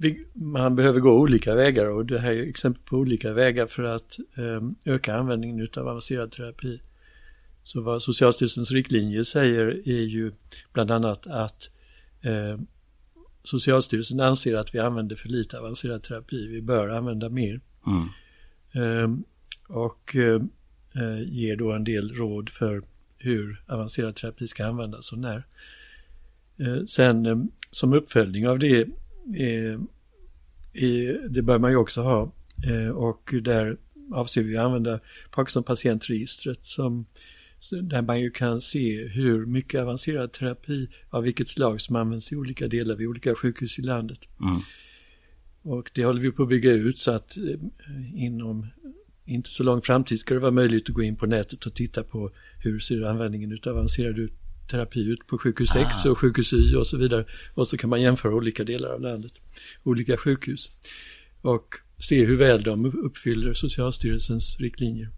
vi, 0.00 0.26
man 0.32 0.76
behöver 0.76 1.00
gå 1.00 1.12
olika 1.12 1.54
vägar 1.54 1.86
och 1.86 2.06
det 2.06 2.18
här 2.18 2.32
är 2.32 2.48
exempel 2.48 2.82
på 2.84 2.96
olika 2.96 3.32
vägar 3.32 3.66
för 3.66 3.82
att 3.82 4.18
eh, 4.36 4.92
öka 4.92 5.16
användningen 5.16 5.68
av 5.76 5.88
avancerad 5.88 6.32
terapi. 6.32 6.80
Så 7.62 7.80
vad 7.80 8.02
Socialstyrelsens 8.02 8.70
riktlinjer 8.70 9.22
säger 9.22 9.88
är 9.88 10.02
ju 10.02 10.32
bland 10.72 10.90
annat 10.90 11.26
att 11.26 11.70
eh, 12.22 12.58
Socialstyrelsen 13.44 14.20
anser 14.20 14.54
att 14.54 14.74
vi 14.74 14.78
använder 14.78 15.16
för 15.16 15.28
lite 15.28 15.58
avancerad 15.58 16.02
terapi. 16.02 16.48
Vi 16.48 16.62
bör 16.62 16.88
använda 16.88 17.28
mer. 17.28 17.60
Mm. 17.86 18.08
Eh, 18.72 19.18
och 19.68 20.16
eh, 20.16 20.42
ger 21.22 21.56
då 21.56 21.72
en 21.72 21.84
del 21.84 22.14
råd 22.14 22.50
för 22.50 22.82
hur 23.18 23.62
avancerad 23.66 24.16
terapi 24.16 24.46
ska 24.46 24.66
användas 24.66 25.12
och 25.12 25.18
när. 25.18 25.46
Eh, 26.58 26.84
sen 26.86 27.26
eh, 27.26 27.38
som 27.70 27.92
uppföljning 27.92 28.48
av 28.48 28.58
det, 28.58 28.80
eh, 29.36 29.78
det 31.28 31.42
bör 31.42 31.58
man 31.58 31.70
ju 31.70 31.76
också 31.76 32.02
ha 32.02 32.32
och 32.94 33.34
där 33.42 33.76
avser 34.12 34.42
vi 34.42 34.56
att 34.56 34.64
använda 34.64 35.00
Parkinson-patientregistret 35.30 36.66
som 36.66 37.06
där 37.72 38.02
man 38.02 38.20
ju 38.20 38.30
kan 38.30 38.60
se 38.60 39.08
hur 39.08 39.46
mycket 39.46 39.80
avancerad 39.80 40.32
terapi 40.32 40.88
av 41.10 41.22
vilket 41.22 41.48
slag 41.48 41.80
som 41.80 41.96
används 41.96 42.32
i 42.32 42.36
olika 42.36 42.68
delar 42.68 42.96
vid 42.96 43.08
olika 43.08 43.34
sjukhus 43.34 43.78
i 43.78 43.82
landet. 43.82 44.18
Mm. 44.40 44.60
Och 45.62 45.90
det 45.94 46.04
håller 46.04 46.20
vi 46.20 46.32
på 46.32 46.42
att 46.42 46.48
bygga 46.48 46.72
ut 46.72 46.98
så 46.98 47.10
att 47.10 47.36
inom 48.14 48.66
inte 49.24 49.50
så 49.50 49.62
lång 49.62 49.82
framtid 49.82 50.20
ska 50.20 50.34
det 50.34 50.40
vara 50.40 50.50
möjligt 50.50 50.88
att 50.88 50.94
gå 50.94 51.02
in 51.02 51.16
på 51.16 51.26
nätet 51.26 51.66
och 51.66 51.74
titta 51.74 52.02
på 52.02 52.30
hur 52.58 52.78
ser 52.78 53.02
användningen 53.02 53.58
av 53.66 53.72
avancerad 53.72 54.28
terapi 54.70 55.00
ut 55.00 55.26
på 55.26 55.38
sjukhus 55.38 55.76
X 55.76 55.96
ah. 56.04 56.10
och 56.10 56.18
sjukhus 56.18 56.52
Y 56.52 56.74
och 56.76 56.86
så 56.86 56.96
vidare. 56.96 57.24
Och 57.54 57.68
så 57.68 57.76
kan 57.76 57.90
man 57.90 58.02
jämföra 58.02 58.34
olika 58.34 58.64
delar 58.64 58.88
av 58.88 59.00
landet, 59.00 59.32
olika 59.82 60.16
sjukhus. 60.16 60.70
Och 61.40 61.74
se 61.98 62.24
hur 62.24 62.36
väl 62.36 62.62
de 62.62 62.84
uppfyller 63.04 63.54
Socialstyrelsens 63.54 64.60
riktlinjer. 64.60 65.10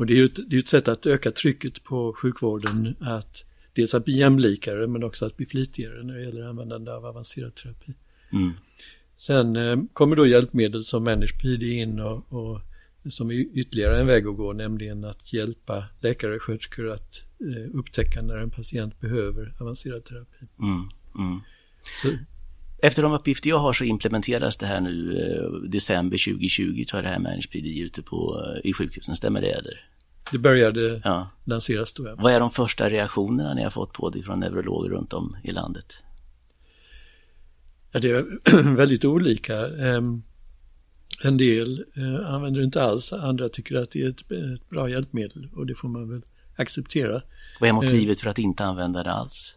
Och 0.00 0.06
det 0.06 0.12
är 0.12 0.16
ju 0.16 0.24
ett, 0.24 0.50
det 0.50 0.56
är 0.56 0.60
ett 0.60 0.68
sätt 0.68 0.88
att 0.88 1.06
öka 1.06 1.30
trycket 1.30 1.84
på 1.84 2.12
sjukvården 2.12 2.96
att 3.00 3.44
dels 3.72 3.94
att 3.94 4.04
bli 4.04 4.18
jämlikare 4.18 4.86
men 4.86 5.04
också 5.04 5.26
att 5.26 5.36
bli 5.36 5.46
flitigare 5.46 6.02
när 6.02 6.14
det 6.14 6.24
gäller 6.24 6.42
användande 6.42 6.90
av 6.90 7.06
avancerad 7.06 7.54
terapi. 7.54 7.92
Mm. 8.32 8.52
Sen 9.16 9.56
eh, 9.56 9.76
kommer 9.92 10.16
då 10.16 10.26
hjälpmedel 10.26 10.84
som 10.84 11.04
ManagePD 11.04 11.62
in 11.62 12.00
och, 12.00 12.32
och 12.32 12.60
som 13.10 13.30
är 13.30 13.34
ytterligare 13.34 14.00
en 14.00 14.06
väg 14.06 14.26
att 14.26 14.36
gå, 14.36 14.52
nämligen 14.52 15.04
att 15.04 15.32
hjälpa 15.32 15.84
läkare 16.00 16.34
och 16.34 16.42
sköterskor 16.42 16.90
att 16.90 17.24
eh, 17.40 17.78
upptäcka 17.78 18.22
när 18.22 18.36
en 18.36 18.50
patient 18.50 19.00
behöver 19.00 19.54
avancerad 19.60 20.04
terapi. 20.04 20.46
Mm, 20.58 20.88
mm. 21.18 21.40
Så, 22.02 22.08
efter 22.82 23.02
de 23.02 23.12
uppgifter 23.12 23.50
jag 23.50 23.58
har 23.58 23.72
så 23.72 23.84
implementeras 23.84 24.56
det 24.56 24.66
här 24.66 24.80
nu 24.80 25.18
eh, 25.18 25.70
december 25.70 26.32
2020 26.32 26.84
tror 26.84 26.98
jag 26.98 27.04
det 27.04 27.08
här 27.08 27.18
ManagePD 27.18 27.66
ute 27.80 28.02
på, 28.02 28.44
eh, 28.44 28.70
i 28.70 28.72
sjukhusen, 28.72 29.16
stämmer 29.16 29.40
det 29.40 29.50
eller? 29.50 29.86
Det 30.32 30.38
började 30.38 31.00
ja. 31.04 31.30
lanseras 31.44 31.94
då. 31.94 32.14
Vad 32.18 32.32
är 32.32 32.40
de 32.40 32.50
första 32.50 32.90
reaktionerna 32.90 33.54
ni 33.54 33.62
har 33.62 33.70
fått 33.70 33.92
på 33.92 34.10
det 34.10 34.22
från 34.22 34.40
neurologer 34.40 34.90
runt 34.90 35.12
om 35.12 35.36
i 35.44 35.52
landet? 35.52 35.98
Ja, 37.92 38.00
det 38.00 38.10
är 38.10 38.24
väldigt 38.76 39.04
olika. 39.04 39.66
Um, 39.66 40.22
en 41.24 41.36
del 41.36 41.84
eh, 41.96 42.34
använder 42.34 42.60
det 42.60 42.64
inte 42.64 42.82
alls, 42.82 43.12
andra 43.12 43.48
tycker 43.48 43.76
att 43.76 43.90
det 43.90 44.02
är 44.02 44.08
ett, 44.08 44.30
ett, 44.30 44.68
bra 44.68 44.88
hjälpmedel 44.88 45.48
och 45.56 45.66
det 45.66 45.74
får 45.74 45.88
man 45.88 46.10
väl 46.10 46.22
acceptera. 46.56 47.22
Vad 47.60 47.68
är 47.68 47.72
motivet 47.72 48.18
eh, 48.18 48.22
för 48.22 48.30
att 48.30 48.38
inte 48.38 48.64
använda 48.64 49.02
det 49.02 49.12
alls? 49.12 49.56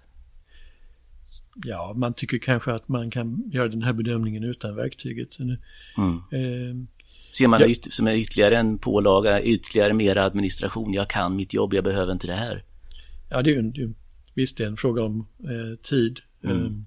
Ja, 1.55 1.93
man 1.95 2.13
tycker 2.13 2.37
kanske 2.37 2.71
att 2.71 2.87
man 2.87 3.09
kan 3.09 3.43
göra 3.51 3.67
den 3.67 3.83
här 3.83 3.93
bedömningen 3.93 4.43
utan 4.43 4.75
verktyget. 4.75 5.39
Mm. 5.39 5.59
Eh, 6.31 6.87
Ser 7.31 7.47
man 7.47 7.61
ja. 7.61 7.67
det 7.67 7.93
som 7.93 8.07
ytterligare 8.07 8.57
en 8.57 8.77
pålaga, 8.77 9.41
ytterligare 9.41 9.93
mer 9.93 10.15
administration? 10.15 10.93
Jag 10.93 11.09
kan 11.09 11.35
mitt 11.35 11.53
jobb, 11.53 11.73
jag 11.73 11.83
behöver 11.83 12.11
inte 12.11 12.27
det 12.27 12.35
här. 12.35 12.63
Ja, 13.29 13.41
det 13.41 13.51
är 13.51 13.61
ju 13.61 13.93
visst 14.33 14.57
det 14.57 14.63
är 14.63 14.67
en 14.67 14.77
fråga 14.77 15.03
om 15.03 15.27
eh, 15.43 15.79
tid. 15.81 16.19
Mm. 16.43 16.65
Ehm, 16.65 16.85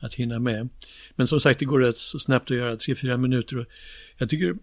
att 0.00 0.14
hinna 0.14 0.38
med. 0.38 0.68
Men 1.16 1.26
som 1.26 1.40
sagt, 1.40 1.60
det 1.60 1.64
går 1.64 1.80
rätt 1.80 1.98
så 1.98 2.18
snabbt 2.18 2.50
att 2.50 2.56
göra, 2.56 2.76
tre, 2.76 2.94
fyra 2.94 3.16
minuter. 3.16 3.66
Jag 4.16 4.30
tycker 4.30 4.56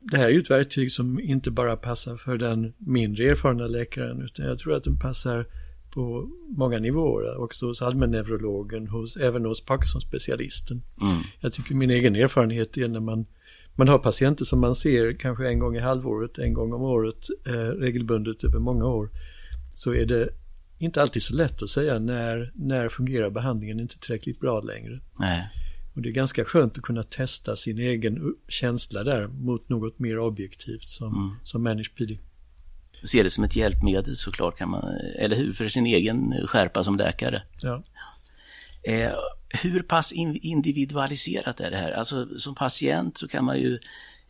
det 0.00 0.16
här 0.16 0.24
är 0.24 0.30
ju 0.30 0.40
ett 0.40 0.50
verktyg 0.50 0.92
som 0.92 1.20
inte 1.20 1.50
bara 1.50 1.76
passar 1.76 2.16
för 2.16 2.36
den 2.36 2.72
mindre 2.78 3.24
erfarna 3.24 3.66
läkaren, 3.66 4.22
utan 4.22 4.46
jag 4.46 4.58
tror 4.58 4.76
att 4.76 4.84
den 4.84 4.98
passar 4.98 5.46
på 5.92 6.30
många 6.48 6.78
nivåer, 6.78 7.40
också 7.40 7.66
hos 7.66 7.82
allmänneurologen, 7.82 8.88
hos, 8.88 9.16
även 9.16 9.44
hos 9.44 9.64
Parkinson-specialisten. 9.64 10.82
Mm. 11.00 11.22
Jag 11.40 11.52
tycker 11.52 11.74
min 11.74 11.90
egen 11.90 12.16
erfarenhet 12.16 12.76
är 12.76 12.88
när 12.88 13.00
man, 13.00 13.26
man 13.74 13.88
har 13.88 13.98
patienter 13.98 14.44
som 14.44 14.60
man 14.60 14.74
ser 14.74 15.12
kanske 15.12 15.48
en 15.48 15.58
gång 15.58 15.76
i 15.76 15.80
halvåret, 15.80 16.38
en 16.38 16.54
gång 16.54 16.72
om 16.72 16.82
året, 16.82 17.28
eh, 17.46 17.52
regelbundet 17.52 18.44
över 18.44 18.58
många 18.58 18.86
år, 18.86 19.10
så 19.74 19.94
är 19.94 20.06
det 20.06 20.28
inte 20.78 21.02
alltid 21.02 21.22
så 21.22 21.34
lätt 21.34 21.62
att 21.62 21.70
säga 21.70 21.98
när, 21.98 22.52
när 22.54 22.88
fungerar 22.88 23.30
behandlingen 23.30 23.80
inte 23.80 23.98
tillräckligt 23.98 24.40
bra 24.40 24.60
längre. 24.60 25.00
Nej. 25.18 25.48
Och 25.94 26.02
det 26.02 26.08
är 26.08 26.12
ganska 26.12 26.44
skönt 26.44 26.78
att 26.78 26.82
kunna 26.82 27.02
testa 27.02 27.56
sin 27.56 27.78
egen 27.78 28.34
känsla 28.48 29.04
där 29.04 29.26
mot 29.26 29.68
något 29.68 29.98
mer 29.98 30.18
objektivt 30.18 30.84
som, 30.84 31.14
mm. 31.14 31.30
som 31.42 31.62
ManagePD. 31.62 32.18
Se 33.04 33.22
det 33.22 33.30
som 33.30 33.44
ett 33.44 33.56
hjälpmedel 33.56 34.16
såklart 34.16 34.58
kan 34.58 34.70
man, 34.70 34.84
eller 35.18 35.36
hur, 35.36 35.52
för 35.52 35.68
sin 35.68 35.86
egen 35.86 36.46
skärpa 36.46 36.84
som 36.84 36.96
läkare. 36.96 37.42
Ja. 37.62 37.82
Eh, 38.82 39.12
hur 39.62 39.82
pass 39.82 40.12
individualiserat 40.12 41.60
är 41.60 41.70
det 41.70 41.76
här? 41.76 41.92
Alltså 41.92 42.38
som 42.38 42.54
patient 42.54 43.18
så 43.18 43.28
kan 43.28 43.44
man 43.44 43.58
ju 43.58 43.78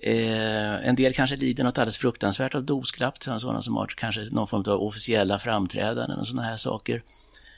Eh, 0.05 0.89
en 0.89 0.95
del 0.95 1.15
kanske 1.15 1.37
lider 1.37 1.65
något 1.65 1.79
alldeles 1.79 1.97
fruktansvärt 1.97 2.55
av 2.55 2.65
dosklapp, 2.65 3.23
sådana 3.23 3.63
som 3.63 3.77
har 3.77 3.87
kanske 3.87 4.29
någon 4.31 4.49
form 4.49 4.65
av 4.67 4.83
officiella 4.83 5.39
framträdanden 5.39 6.19
och 6.19 6.27
sådana 6.27 6.49
här 6.49 6.57
saker. 6.57 7.03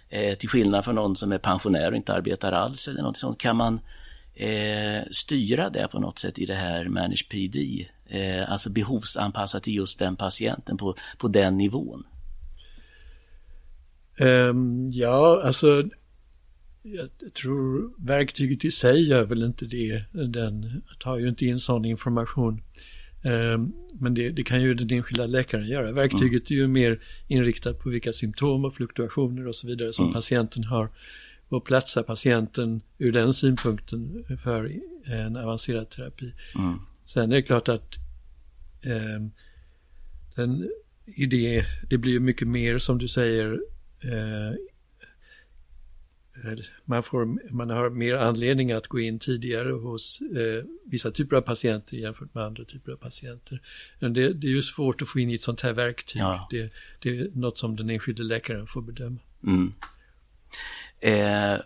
Eh, 0.09 0.39
till 0.39 0.49
skillnad 0.49 0.85
från 0.85 0.95
någon 0.95 1.17
som 1.17 1.33
är 1.33 1.39
pensionär 1.39 1.91
och 1.91 1.97
inte 1.97 2.13
arbetar 2.13 2.53
alls 2.53 2.89
eller 2.89 3.03
något 3.03 3.19
sånt. 3.19 3.39
Kan 3.39 3.57
man 3.57 3.81
eh, 4.35 5.03
styra 5.11 5.71
det 5.71 5.89
på 5.89 6.01
något 6.01 6.19
sätt 6.19 6.39
i 6.39 6.47
det 6.47 6.55
här 6.55 6.85
Manage 6.85 7.29
PD? 7.29 7.87
Eh, 8.07 8.53
alltså 8.53 8.71
behovsanpassat 8.71 9.63
till 9.63 9.75
just 9.75 9.99
den 9.99 10.17
patienten 10.17 10.77
på, 10.77 10.97
på 11.19 11.29
den 11.29 11.57
nivån? 11.57 12.05
Um, 14.21 14.91
ja, 14.93 15.43
alltså 15.45 15.85
jag 16.83 17.09
tror 17.35 17.95
verktyget 17.99 18.65
i 18.65 18.71
sig 18.71 19.09
gör 19.09 19.25
väl 19.25 19.43
inte 19.43 19.67
det. 19.67 20.03
Den 20.13 20.83
tar 20.99 21.19
ju 21.19 21.29
inte 21.29 21.47
in 21.47 21.61
sån 21.61 21.85
information. 21.85 22.63
Ehm, 23.25 23.73
men 23.93 24.15
det, 24.15 24.31
det, 24.31 24.43
kan 24.43 24.63
ju 24.63 24.75
den 24.75 24.99
enskilda 24.99 25.27
läkaren 25.27 25.67
göra. 25.67 25.93
Verktyget 25.93 26.51
är 26.51 26.55
ju 26.55 26.67
mer 26.67 27.01
inriktat 27.29 27.79
på 27.79 27.89
vilka 27.89 28.13
symptom 28.13 28.65
och 28.65 28.75
fluktuationer 28.75 29.49
och 29.49 29.57
så 29.57 29.67
vidare 29.67 29.93
som 29.93 30.05
mm. 30.05 30.13
patienten 30.13 30.65
har. 30.65 30.89
Och 31.49 31.65
platsar 31.65 32.03
patienten 32.03 32.81
ur 32.99 33.13
den 33.13 33.35
synpunkten 33.35 34.25
för 34.45 34.73
en 35.05 35.37
avancerad 35.37 35.91
terapi. 35.91 36.33
Mm. 36.55 36.79
Sen 37.05 37.33
är 37.33 37.37
det 37.37 37.43
klart 37.43 37.69
att 37.69 37.95
eh, 38.83 39.21
den 40.35 40.71
idé, 41.05 41.65
det 41.91 41.99
blir 41.99 42.21
mycket 42.21 42.49
mer 42.49 42.79
som 42.79 42.99
du 42.99 43.09
säger 43.09 43.61
eh, 44.01 44.55
man, 46.85 47.03
får, 47.03 47.53
man 47.53 47.71
har 47.71 47.91
mer 47.91 48.15
anledning 48.15 48.73
att 48.73 48.87
gå 48.87 49.01
in 49.01 49.19
tidigare 49.19 49.73
hos 49.73 50.21
eh, 50.21 50.65
vissa 50.85 51.11
typer 51.11 51.37
av 51.37 51.41
patienter 51.41 51.97
jämfört 51.97 52.35
med 52.35 52.45
andra 52.45 52.65
typer 52.65 52.93
av 52.93 52.97
patienter. 52.97 53.61
Men 53.99 54.13
det, 54.13 54.33
det 54.33 54.47
är 54.47 54.51
ju 54.51 54.63
svårt 54.63 55.03
att 55.03 55.09
få 55.09 55.19
in 55.19 55.31
i 55.31 55.35
ett 55.35 55.43
sånt 55.43 55.61
här 55.61 55.73
verktyg. 55.73 56.23
Ja. 56.23 56.49
Det, 56.51 56.73
det, 56.99 57.19
är 57.19 57.29
något 57.35 57.59
som 57.59 57.77
den 57.77 57.91
enskilde 57.91 58.23
läkaren 58.23 58.67
får 58.67 58.83
bedöma. 58.83 59.19
Mm. 59.43 59.73
Eh, 61.01 61.61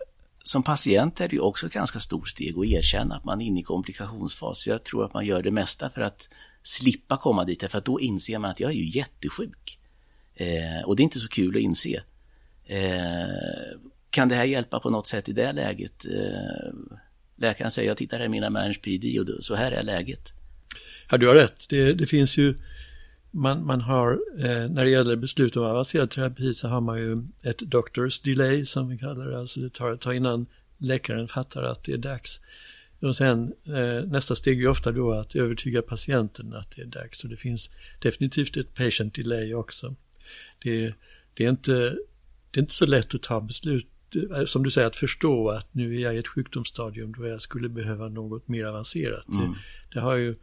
som 0.49 0.63
patient 0.63 1.21
är 1.21 1.27
det 1.27 1.35
ju 1.35 1.39
också 1.39 1.67
ett 1.67 1.73
ganska 1.73 1.99
stort 1.99 2.27
steg 2.27 2.57
att 2.57 2.65
erkänna 2.65 3.15
att 3.15 3.23
man 3.23 3.41
är 3.41 3.45
inne 3.45 3.59
i 3.59 3.63
komplikationsfas. 3.63 4.67
Jag 4.67 4.83
tror 4.83 5.05
att 5.05 5.13
man 5.13 5.25
gör 5.25 5.41
det 5.41 5.51
mesta 5.51 5.89
för 5.89 6.01
att 6.01 6.29
slippa 6.63 7.17
komma 7.17 7.45
dit, 7.45 7.71
för 7.71 7.77
att 7.77 7.85
då 7.85 7.99
inser 7.99 8.39
man 8.39 8.51
att 8.51 8.59
jag 8.59 8.71
är 8.71 8.75
ju 8.75 8.89
jättesjuk. 8.89 9.79
Eh, 10.35 10.81
och 10.85 10.95
det 10.95 11.01
är 11.01 11.03
inte 11.03 11.19
så 11.19 11.27
kul 11.27 11.55
att 11.55 11.61
inse. 11.61 12.03
Eh, 12.65 13.79
kan 14.09 14.29
det 14.29 14.35
här 14.35 14.43
hjälpa 14.43 14.79
på 14.79 14.89
något 14.89 15.07
sätt 15.07 15.29
i 15.29 15.33
det 15.33 15.51
läget? 15.51 16.05
Eh, 16.05 16.73
läkaren 17.35 17.71
säger, 17.71 17.87
jag 17.87 17.97
tittar 17.97 18.17
här 18.17 18.25
i 18.25 18.29
mina 18.29 18.49
Manage 18.49 18.81
PD 18.81 19.19
och 19.19 19.43
så 19.43 19.55
här 19.55 19.71
är 19.71 19.83
läget. 19.83 20.33
Ja, 21.11 21.17
du 21.17 21.27
har 21.27 21.35
rätt. 21.35 21.69
Det, 21.69 21.93
det 21.93 22.07
finns 22.07 22.37
ju, 22.37 22.55
man, 23.31 23.65
man 23.65 23.81
har, 23.81 24.19
eh, 24.37 24.69
när 24.69 24.83
det 24.83 24.89
gäller 24.89 25.15
beslut 25.15 25.57
om 25.57 25.63
avancerad 25.63 26.11
terapi 26.11 26.53
så 26.53 26.67
har 26.67 26.81
man 26.81 26.97
ju 26.97 27.23
ett 27.43 27.59
doctors 27.59 28.19
delay 28.19 28.65
som 28.65 28.89
vi 28.89 28.97
kallar 28.97 29.25
det. 29.25 29.39
Alltså 29.39 29.59
det 29.59 29.73
tar 29.73 29.93
ett 29.93 30.01
tag 30.01 30.15
innan 30.15 30.45
läkaren 30.77 31.27
fattar 31.27 31.63
att 31.63 31.83
det 31.83 31.93
är 31.93 31.97
dags. 31.97 32.39
Och 33.01 33.15
sen 33.15 33.53
eh, 33.65 34.03
nästa 34.05 34.35
steg 34.35 34.63
är 34.63 34.67
ofta 34.67 34.91
då 34.91 35.11
att 35.11 35.35
övertyga 35.35 35.81
patienten 35.81 36.53
att 36.53 36.75
det 36.75 36.81
är 36.81 36.85
dags. 36.85 37.23
Och 37.23 37.29
det 37.29 37.37
finns 37.37 37.69
definitivt 37.99 38.57
ett 38.57 38.75
patient 38.75 39.13
delay 39.13 39.53
också. 39.53 39.95
Det, 40.59 40.93
det, 41.33 41.45
är, 41.45 41.49
inte, 41.49 41.95
det 42.51 42.59
är 42.59 42.61
inte 42.61 42.73
så 42.73 42.85
lätt 42.85 43.15
att 43.15 43.23
ta 43.23 43.41
beslut 43.41 43.87
som 44.45 44.63
du 44.63 44.71
säger, 44.71 44.87
att 44.87 44.95
förstå 44.95 45.49
att 45.49 45.73
nu 45.73 45.95
är 45.95 45.99
jag 45.99 46.15
i 46.15 46.17
ett 46.17 46.27
sjukdomsstadium 46.27 47.13
då 47.17 47.27
jag 47.27 47.41
skulle 47.41 47.69
behöva 47.69 48.09
något 48.09 48.47
mer 48.47 48.65
avancerat. 48.65 49.27
Mm. 49.27 49.51
Det, 49.51 49.57
det, 49.93 49.99
har 49.99 50.15
ju, 50.15 50.35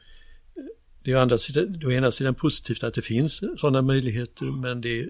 det 1.06 1.12
är 1.12 1.16
å 1.16 1.20
andra 1.22 1.38
sidan, 1.38 1.76
å 1.86 1.90
ena 1.90 2.10
sidan 2.10 2.34
positivt 2.34 2.84
att 2.84 2.94
det 2.94 3.02
finns 3.02 3.42
sådana 3.56 3.82
möjligheter, 3.82 4.46
men 4.46 4.80
det 4.80 5.08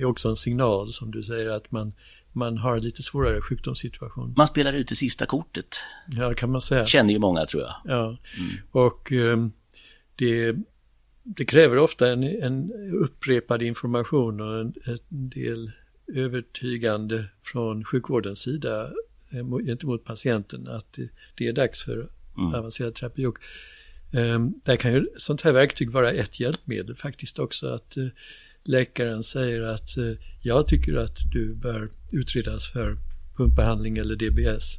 är 0.00 0.04
också 0.04 0.28
en 0.28 0.36
signal 0.36 0.92
som 0.92 1.10
du 1.10 1.22
säger 1.22 1.50
att 1.50 1.70
man, 1.72 1.92
man 2.32 2.58
har 2.58 2.80
lite 2.80 3.02
svårare 3.02 3.40
sjukdomssituation. 3.40 4.34
Man 4.36 4.46
spelar 4.46 4.72
ut 4.72 4.88
det 4.88 4.96
sista 4.96 5.26
kortet. 5.26 5.76
Ja, 6.06 6.34
kan 6.34 6.50
man 6.50 6.60
säga. 6.60 6.86
Känner 6.86 7.12
ju 7.12 7.18
många 7.18 7.46
tror 7.46 7.62
jag. 7.62 7.74
Ja, 7.84 8.04
mm. 8.04 8.52
och 8.70 9.12
um, 9.12 9.52
det, 10.16 10.56
det 11.22 11.44
kräver 11.44 11.78
ofta 11.78 12.08
en, 12.08 12.22
en 12.22 12.72
upprepad 12.92 13.62
information 13.62 14.40
och 14.40 14.60
en, 14.60 14.74
en 14.84 15.28
del 15.28 15.70
övertygande 16.14 17.24
från 17.42 17.84
sjukvårdens 17.84 18.38
sida 18.38 18.90
eh, 19.30 19.64
gentemot 19.66 20.04
patienten 20.04 20.68
att 20.68 20.98
det 21.36 21.48
är 21.48 21.52
dags 21.52 21.84
för 21.84 22.08
mm. 22.38 22.54
avancerad 22.54 22.94
terapi. 22.94 23.26
Och, 23.26 23.38
där 24.64 24.76
kan 24.76 24.92
ju 24.92 25.06
sånt 25.16 25.42
här 25.42 25.52
verktyg 25.52 25.90
vara 25.90 26.12
ett 26.12 26.40
hjälpmedel 26.40 26.96
faktiskt 26.96 27.38
också. 27.38 27.68
Att 27.68 27.96
uh, 27.96 28.08
läkaren 28.64 29.22
säger 29.22 29.62
att 29.62 29.98
uh, 29.98 30.16
jag 30.42 30.68
tycker 30.68 30.96
att 30.96 31.16
du 31.32 31.54
bör 31.54 31.90
utredas 32.12 32.72
för 32.72 32.96
pumpbehandling 33.36 33.98
eller 33.98 34.16
DBS. 34.16 34.78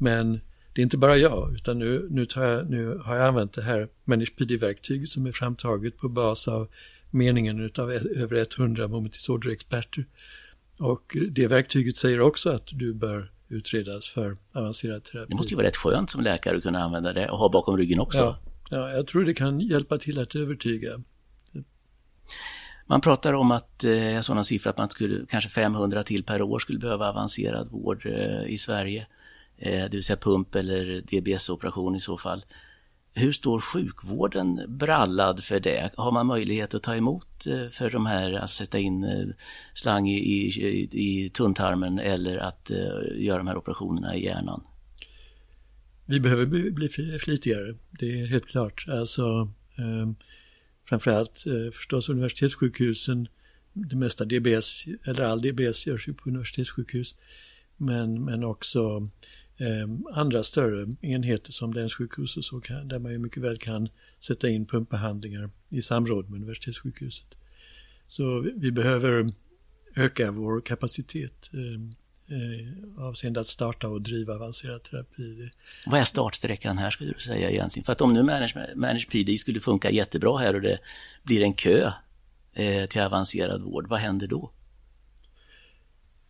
Men 0.00 0.40
det 0.72 0.80
är 0.80 0.82
inte 0.82 0.98
bara 0.98 1.16
jag, 1.16 1.54
utan 1.54 1.78
nu, 1.78 2.06
nu, 2.10 2.26
jag, 2.34 2.70
nu 2.70 3.00
har 3.04 3.16
jag 3.16 3.26
använt 3.26 3.52
det 3.52 3.62
här 3.62 3.88
ManagePD-verktyget 4.04 5.08
som 5.08 5.26
är 5.26 5.32
framtaget 5.32 5.98
på 5.98 6.08
bas 6.08 6.48
av 6.48 6.68
meningen 7.10 7.70
av 7.78 7.92
över 7.92 8.46
100 8.60 8.88
momentdisorder-experter. 8.88 10.04
Och 10.78 11.16
det 11.30 11.46
verktyget 11.46 11.96
säger 11.96 12.20
också 12.20 12.50
att 12.50 12.66
du 12.72 12.94
bör 12.94 13.30
utredas 13.48 14.06
för 14.06 14.36
avancerad 14.52 15.04
terapi. 15.04 15.30
Det 15.30 15.36
måste 15.36 15.50
ju 15.50 15.56
vara 15.56 15.66
rätt 15.66 15.76
skönt 15.76 16.10
som 16.10 16.20
läkare 16.20 16.56
att 16.56 16.62
kunna 16.62 16.82
använda 16.82 17.12
det 17.12 17.30
och 17.30 17.38
ha 17.38 17.48
bakom 17.48 17.76
ryggen 17.76 18.00
också. 18.00 18.18
Ja, 18.18 18.38
ja 18.72 18.90
jag 18.90 19.06
tror 19.06 19.24
det 19.24 19.34
kan 19.34 19.60
hjälpa 19.60 19.98
till 19.98 20.18
att 20.18 20.34
övertyga. 20.34 21.02
Man 22.86 23.00
pratar 23.00 23.32
om 23.32 23.50
att, 23.50 23.84
eh, 23.84 24.20
sådana 24.20 24.44
siffror 24.44 24.70
att 24.70 24.78
man 24.78 24.90
skulle, 24.90 25.26
kanske 25.28 25.50
500 25.50 26.02
till 26.02 26.24
per 26.24 26.42
år 26.42 26.58
skulle 26.58 26.78
behöva 26.78 27.08
avancerad 27.08 27.70
vård 27.70 28.06
eh, 28.06 28.44
i 28.46 28.58
Sverige. 28.58 29.06
Eh, 29.56 29.82
det 29.82 29.88
vill 29.92 30.02
säga 30.02 30.16
pump 30.16 30.54
eller 30.54 31.00
DBS-operation 31.00 31.96
i 31.96 32.00
så 32.00 32.18
fall. 32.18 32.44
Hur 33.14 33.32
står 33.32 33.60
sjukvården 33.60 34.60
brallad 34.68 35.44
för 35.44 35.60
det? 35.60 35.90
Har 35.96 36.12
man 36.12 36.26
möjlighet 36.26 36.74
att 36.74 36.82
ta 36.82 36.96
emot 36.96 37.46
eh, 37.46 37.68
för 37.68 37.90
de 37.90 38.06
här, 38.06 38.32
att 38.32 38.50
sätta 38.50 38.78
in 38.78 39.04
eh, 39.04 39.26
slang 39.74 40.08
i, 40.08 40.18
i, 40.18 40.88
i 40.92 41.30
tunntarmen 41.30 41.98
eller 41.98 42.38
att 42.38 42.70
eh, 42.70 42.76
göra 43.16 43.38
de 43.38 43.46
här 43.46 43.56
operationerna 43.56 44.16
i 44.16 44.24
hjärnan? 44.24 44.64
Vi 46.12 46.20
behöver 46.20 46.46
bli, 46.46 46.70
bli 46.70 46.88
flitigare, 47.20 47.74
det 47.90 48.20
är 48.20 48.26
helt 48.26 48.46
klart. 48.46 48.84
Alltså, 48.88 49.52
eh, 49.78 50.12
framförallt 50.88 51.46
eh, 51.46 51.70
förstås 51.72 52.08
universitetssjukhusen, 52.08 53.28
det 53.72 53.96
mesta 53.96 54.24
DBS, 54.24 54.84
eller 55.04 55.22
all 55.22 55.40
DBS 55.40 55.86
görs 55.86 56.08
ju 56.08 56.14
på 56.14 56.28
universitetssjukhus, 56.28 57.14
men, 57.76 58.24
men 58.24 58.44
också 58.44 59.08
eh, 59.56 60.16
andra 60.18 60.42
större 60.42 60.96
enheter 61.00 61.52
som 61.52 61.72
länssjukhus 61.72 62.36
och 62.36 62.44
så, 62.44 62.60
kan, 62.60 62.88
där 62.88 62.98
man 62.98 63.12
ju 63.12 63.18
mycket 63.18 63.42
väl 63.42 63.58
kan 63.58 63.88
sätta 64.20 64.48
in 64.48 64.66
pumpbehandlingar 64.66 65.50
i 65.68 65.82
samråd 65.82 66.30
med 66.30 66.36
universitetssjukhuset. 66.36 67.38
Så 68.08 68.40
vi, 68.40 68.52
vi 68.56 68.72
behöver 68.72 69.32
öka 69.96 70.30
vår 70.30 70.60
kapacitet 70.60 71.50
eh, 71.52 71.96
eh, 72.32 73.04
avseende 73.04 73.40
att 73.40 73.46
starta 73.46 73.88
och 73.88 74.02
driva 74.02 74.34
avancerad 74.34 74.82
terapi. 74.82 75.50
Vad 75.86 76.00
är 76.00 76.04
startsträckan 76.04 76.78
här 76.78 76.90
skulle 76.90 77.12
du 77.12 77.20
säga 77.20 77.50
egentligen? 77.50 77.84
För 77.84 77.92
att 77.92 78.00
om 78.00 78.12
nu 78.12 78.22
Manage, 78.22 78.56
Manage 78.76 79.08
PD 79.10 79.38
skulle 79.38 79.60
funka 79.60 79.90
jättebra 79.90 80.38
här 80.38 80.54
och 80.54 80.62
det 80.62 80.78
blir 81.22 81.42
en 81.42 81.54
kö 81.54 81.92
eh, 82.52 82.86
till 82.86 83.00
avancerad 83.00 83.62
vård, 83.62 83.88
vad 83.88 84.00
händer 84.00 84.26
då? 84.26 84.52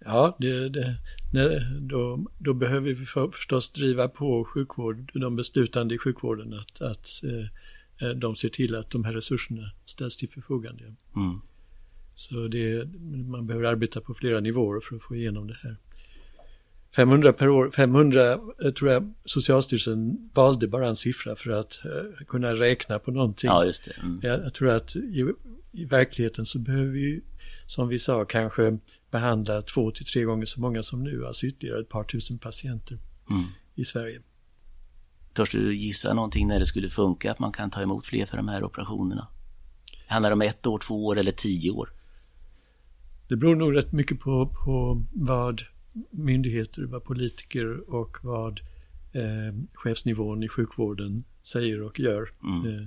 Ja, 0.04 0.36
det, 0.38 0.68
det, 0.68 0.96
nej, 1.32 1.66
då, 1.80 2.26
då 2.38 2.54
behöver 2.54 2.94
vi 2.94 3.06
för, 3.06 3.28
förstås 3.28 3.70
driva 3.70 4.08
på 4.08 4.44
sjukvård, 4.44 5.10
de 5.14 5.36
beslutande 5.36 5.94
i 5.94 5.98
sjukvården 5.98 6.54
att, 6.54 6.80
att 6.80 7.08
eh, 7.24 8.08
eh, 8.08 8.14
de 8.14 8.36
ser 8.36 8.48
till 8.48 8.74
att 8.74 8.90
de 8.90 9.04
här 9.04 9.12
resurserna 9.12 9.70
ställs 9.84 10.16
till 10.16 10.28
förfogande. 10.28 10.84
Mm. 11.16 11.40
Så 12.14 12.48
det, 12.48 12.88
man 13.26 13.46
behöver 13.46 13.66
arbeta 13.66 14.00
på 14.00 14.14
flera 14.14 14.40
nivåer 14.40 14.80
för 14.80 14.96
att 14.96 15.02
få 15.02 15.16
igenom 15.16 15.46
det 15.46 15.56
här. 15.62 15.76
500 16.96 17.32
per 17.32 17.48
år, 17.48 17.70
500 17.70 18.32
eh, 18.32 18.70
tror 18.70 18.90
jag 18.90 19.12
Socialstyrelsen 19.24 20.30
valde 20.34 20.68
bara 20.68 20.88
en 20.88 20.96
siffra 20.96 21.36
för 21.36 21.50
att 21.50 21.80
uh, 21.84 22.24
kunna 22.26 22.54
räkna 22.54 22.98
på 22.98 23.10
någonting. 23.10 23.48
Ja, 23.48 23.64
just 23.64 23.84
det. 23.84 23.92
Mm. 24.02 24.20
Jag, 24.22 24.44
jag, 24.44 24.54
tror 24.54 24.70
att 24.70 24.96
i, 24.96 25.32
i 25.72 25.84
verkligheten 25.84 26.46
så 26.46 26.58
behöver 26.58 26.90
vi, 26.90 27.20
som 27.66 27.88
vi 27.88 27.98
sa, 27.98 28.24
kanske 28.24 28.78
behandla 29.10 29.62
två 29.62 29.90
till 29.90 30.06
tre 30.06 30.22
gånger 30.22 30.46
så 30.46 30.60
många 30.60 30.82
som 30.82 31.02
nu, 31.02 31.26
alltså 31.26 31.46
ytterligare 31.46 31.80
ett 31.80 31.88
par 31.88 32.04
tusen 32.04 32.38
patienter 32.38 32.98
mm. 33.30 33.44
i 33.74 33.84
Sverige. 33.84 34.20
Törs 35.34 35.50
du 35.50 35.76
gissa 35.76 36.14
någonting 36.14 36.48
när 36.48 36.58
det 36.58 36.66
skulle 36.66 36.88
funka, 36.88 37.32
att 37.32 37.38
man 37.38 37.52
kan 37.52 37.70
ta 37.70 37.82
emot 37.82 38.06
fler 38.06 38.26
för 38.26 38.36
de 38.36 38.48
här 38.48 38.64
operationerna? 38.64 39.28
Handlar 40.06 40.30
det 40.30 40.34
om 40.34 40.42
ett 40.42 40.66
år, 40.66 40.78
två 40.78 41.06
år 41.06 41.18
eller 41.18 41.32
tio 41.32 41.70
år? 41.70 41.92
Det 43.28 43.36
beror 43.36 43.56
nog 43.56 43.76
rätt 43.76 43.92
mycket 43.92 44.20
på, 44.20 44.46
på 44.46 45.02
vad 45.12 45.62
myndigheter, 46.10 46.82
vad 46.82 47.04
politiker 47.04 47.90
och 47.94 48.16
vad 48.22 48.60
eh, 49.12 49.54
chefsnivån 49.72 50.42
i 50.42 50.48
sjukvården 50.48 51.24
säger 51.42 51.82
och 51.82 52.00
gör. 52.00 52.30
Mm. 52.42 52.66
Eh, 52.66 52.86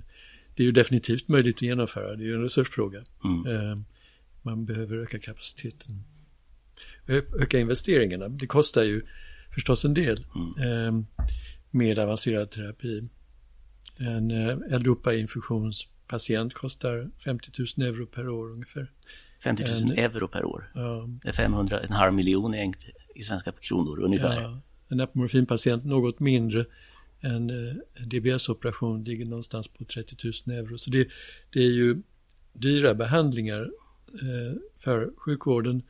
det 0.55 0.63
är 0.63 0.65
ju 0.65 0.71
definitivt 0.71 1.27
möjligt 1.27 1.55
att 1.55 1.61
genomföra, 1.61 2.15
det 2.15 2.23
är 2.23 2.27
ju 2.27 2.35
en 2.35 2.43
resursfråga. 2.43 3.03
Mm. 3.23 3.45
Eh, 3.47 3.77
man 4.41 4.65
behöver 4.65 4.97
öka 4.97 5.19
kapaciteten 5.19 6.03
öka 7.07 7.59
investeringarna. 7.59 8.29
Det 8.29 8.47
kostar 8.47 8.83
ju 8.83 9.01
förstås 9.53 9.85
en 9.85 9.93
del 9.93 10.25
mm. 10.35 10.97
eh, 10.97 11.05
med 11.71 11.99
avancerad 11.99 12.51
terapi. 12.51 13.09
En 13.97 14.31
eh, 14.31 14.57
L-dopa-infusionspatient 14.69 16.53
kostar 16.53 17.09
50 17.25 17.51
000 17.77 17.87
euro 17.87 18.05
per 18.05 18.29
år 18.29 18.51
ungefär. 18.51 18.91
50 19.45 19.63
000 19.63 19.73
en, 19.73 19.91
euro 19.91 20.27
per 20.27 20.45
år? 20.45 20.71
Ja. 20.73 21.09
Det 21.23 21.29
är 21.29 21.33
500, 21.33 21.79
en 21.79 21.91
halv 21.91 22.13
miljon 22.13 22.55
i, 22.55 22.73
i 23.15 23.23
svenska 23.23 23.51
kronor 23.51 23.99
ungefär. 23.99 24.41
Ja, 24.41 24.59
en 24.89 24.99
apomorfinpatient 24.99 25.85
något 25.85 26.19
mindre. 26.19 26.65
En 27.19 27.49
eh, 27.49 27.75
DBS-operation 28.05 29.03
ligger 29.03 29.25
någonstans 29.25 29.67
på 29.67 29.83
30 29.83 30.15
000 30.47 30.57
euro. 30.57 30.77
Så 30.77 30.89
det, 30.89 31.07
det 31.53 31.59
är 31.59 31.71
ju 31.71 32.01
dyra 32.53 32.93
behandlingar 32.93 33.61
eh, 34.13 34.57
för 34.79 35.11
sjukvården. 35.17 35.81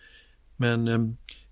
Men 0.55 0.87
eh, 0.87 0.99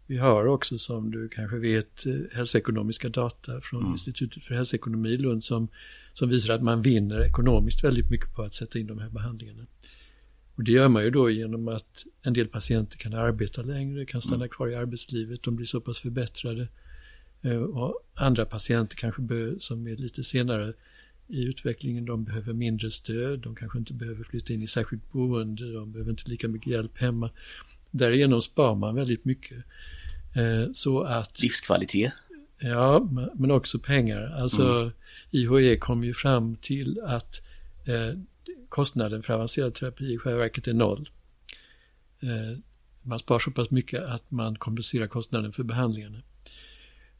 vi 0.07 0.17
har 0.17 0.45
också 0.45 0.77
som 0.77 1.11
du 1.11 1.29
kanske 1.29 1.57
vet 1.57 2.05
eh, 2.05 2.13
hälsoekonomiska 2.33 3.09
data 3.09 3.61
från 3.61 3.79
mm. 3.79 3.91
Institutet 3.91 4.43
för 4.43 4.55
hälsoekonomi 4.55 5.09
i 5.09 5.17
Lund 5.17 5.43
som, 5.43 5.67
som 6.13 6.29
visar 6.29 6.53
att 6.53 6.63
man 6.63 6.81
vinner 6.81 7.25
ekonomiskt 7.25 7.83
väldigt 7.83 8.09
mycket 8.09 8.33
på 8.33 8.43
att 8.43 8.53
sätta 8.53 8.79
in 8.79 8.87
de 8.87 8.99
här 8.99 9.09
behandlingarna. 9.09 9.65
Och 10.55 10.63
det 10.63 10.71
gör 10.71 10.89
man 10.89 11.03
ju 11.03 11.09
då 11.09 11.29
genom 11.29 11.67
att 11.67 12.05
en 12.21 12.33
del 12.33 12.47
patienter 12.47 12.97
kan 12.97 13.13
arbeta 13.13 13.61
längre, 13.61 14.05
kan 14.05 14.21
stanna 14.21 14.35
mm. 14.35 14.49
kvar 14.49 14.67
i 14.67 14.75
arbetslivet, 14.75 15.43
de 15.43 15.55
blir 15.55 15.65
så 15.65 15.81
pass 15.81 15.99
förbättrade. 15.99 16.67
Eh, 17.41 17.57
och 17.57 17.99
andra 18.13 18.45
patienter 18.45 18.95
kanske 18.97 19.21
som 19.59 19.87
är 19.87 19.95
lite 19.95 20.23
senare 20.23 20.73
i 21.27 21.43
utvecklingen, 21.43 22.05
de 22.05 22.23
behöver 22.23 22.53
mindre 22.53 22.91
stöd, 22.91 23.39
de 23.39 23.55
kanske 23.55 23.77
inte 23.77 23.93
behöver 23.93 24.23
flytta 24.23 24.53
in 24.53 24.61
i 24.61 24.67
särskilt 24.67 25.11
boende, 25.11 25.73
de 25.73 25.91
behöver 25.91 26.11
inte 26.11 26.29
lika 26.29 26.47
mycket 26.47 26.67
hjälp 26.67 26.97
hemma. 26.97 27.29
Därigenom 27.91 28.41
spar 28.41 28.75
man 28.75 28.95
väldigt 28.95 29.25
mycket. 29.25 29.57
Eh, 30.35 30.71
så 30.73 31.01
att, 31.01 31.41
Livskvalitet. 31.41 32.11
Ja, 32.59 33.07
men 33.33 33.51
också 33.51 33.79
pengar. 33.79 34.35
Alltså 34.37 34.63
mm. 34.63 34.91
IHE 35.31 35.77
kom 35.77 36.03
ju 36.03 36.13
fram 36.13 36.55
till 36.55 36.99
att 37.05 37.41
eh, 37.85 38.19
kostnaden 38.73 39.23
för 39.23 39.33
avancerad 39.33 39.75
terapi 39.75 40.13
i 40.13 40.17
själva 40.17 40.39
verket 40.39 40.67
är 40.67 40.73
noll. 40.73 41.09
Eh, 42.19 42.57
man 43.01 43.19
spar 43.19 43.39
så 43.39 43.51
pass 43.51 43.69
mycket 43.71 44.03
att 44.03 44.31
man 44.31 44.55
kompenserar 44.55 45.07
kostnaden 45.07 45.53
för 45.53 45.63
behandlingarna. 45.63 46.21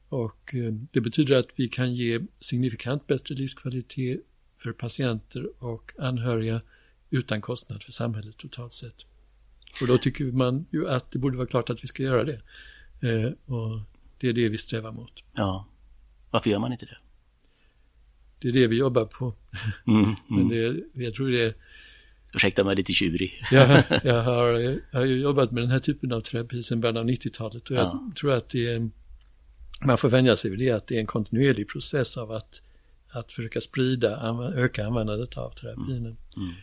Och 0.09 0.55
eh, 0.55 0.73
det 0.91 1.01
betyder 1.01 1.39
att 1.39 1.47
vi 1.55 1.67
kan 1.67 1.95
ge 1.95 2.19
signifikant 2.39 3.07
bättre 3.07 3.35
livskvalitet 3.35 4.19
för 4.57 4.71
patienter 4.71 5.63
och 5.63 5.93
anhöriga 5.99 6.61
utan 7.09 7.41
kostnad 7.41 7.83
för 7.83 7.91
samhället 7.91 8.37
totalt 8.37 8.73
sett. 8.73 9.05
Och 9.81 9.87
då 9.87 9.97
tycker 9.97 10.25
man 10.25 10.65
ju 10.71 10.89
att 10.89 11.11
det 11.11 11.19
borde 11.19 11.37
vara 11.37 11.47
klart 11.47 11.69
att 11.69 11.83
vi 11.83 11.87
ska 11.87 12.03
göra 12.03 12.23
det. 12.23 12.41
Eh, 13.07 13.31
och 13.55 13.79
det 14.17 14.29
är 14.29 14.33
det 14.33 14.49
vi 14.49 14.57
strävar 14.57 14.91
mot. 14.91 15.13
Ja, 15.35 15.67
varför 16.31 16.49
gör 16.49 16.59
man 16.59 16.71
inte 16.71 16.85
det? 16.85 16.97
Det 18.43 18.49
är 18.49 18.53
det 18.53 18.67
vi 18.67 18.77
jobbar 18.77 19.05
på. 19.05 19.33
Mm, 19.87 20.03
mm. 20.03 20.15
Men 20.27 20.47
det, 20.49 20.83
jag 21.03 21.13
tror 21.13 21.29
det 21.29 21.41
är, 21.41 21.53
Ursäkta 22.35 22.63
mig 22.63 22.75
lite 22.75 22.93
tjurig. 22.93 23.43
jag, 23.51 23.83
jag, 24.03 24.23
har, 24.23 24.47
jag 24.91 24.99
har 24.99 25.05
jobbat 25.05 25.51
med 25.51 25.63
den 25.63 25.71
här 25.71 25.79
typen 25.79 26.11
av 26.11 26.21
terapi 26.21 26.63
sedan 26.63 26.81
början 26.81 26.97
av 26.97 27.05
90-talet 27.05 27.69
och 27.69 27.75
jag 27.75 27.85
ja. 27.85 28.11
tror 28.19 28.31
att 28.31 28.49
det 28.49 28.73
är, 28.73 28.89
man 29.85 29.97
får 29.97 30.09
vänja 30.09 30.35
sig 30.35 30.51
vid 30.51 30.59
det, 30.59 30.71
att 30.71 30.87
det 30.87 30.95
är 30.95 30.99
en 30.99 31.05
kontinuerlig 31.05 31.69
process 31.69 32.17
av 32.17 32.31
att, 32.31 32.61
att 33.09 33.31
försöka 33.31 33.61
sprida, 33.61 34.35
öka 34.55 34.85
användandet 34.85 35.37
av 35.37 35.49
terapin. 35.49 35.97
Mm. 35.97 36.15
Mm. 36.37 36.53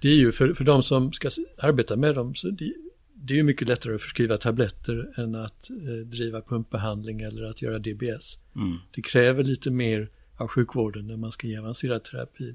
Det 0.00 0.08
är 0.08 0.16
ju 0.16 0.32
för, 0.32 0.54
för 0.54 0.64
de 0.64 0.82
som 0.82 1.12
ska 1.12 1.30
arbeta 1.58 1.96
med 1.96 2.14
dem, 2.14 2.34
så 2.34 2.50
det, 2.50 2.72
det 3.14 3.32
är 3.34 3.36
ju 3.36 3.42
mycket 3.42 3.68
lättare 3.68 3.94
att 3.94 4.02
förskriva 4.02 4.36
tabletter 4.36 5.12
än 5.16 5.34
att 5.34 5.70
eh, 5.70 6.06
driva 6.06 6.40
pumpbehandling 6.40 7.20
eller 7.20 7.42
att 7.42 7.62
göra 7.62 7.78
DBS. 7.78 8.38
Mm. 8.56 8.78
Det 8.90 9.02
kräver 9.02 9.44
lite 9.44 9.70
mer 9.70 10.08
av 10.38 10.48
sjukvården 10.48 11.06
när 11.06 11.16
man 11.16 11.32
ska 11.32 11.46
ge 11.46 11.58
avancerad 11.58 12.04
terapi. 12.04 12.54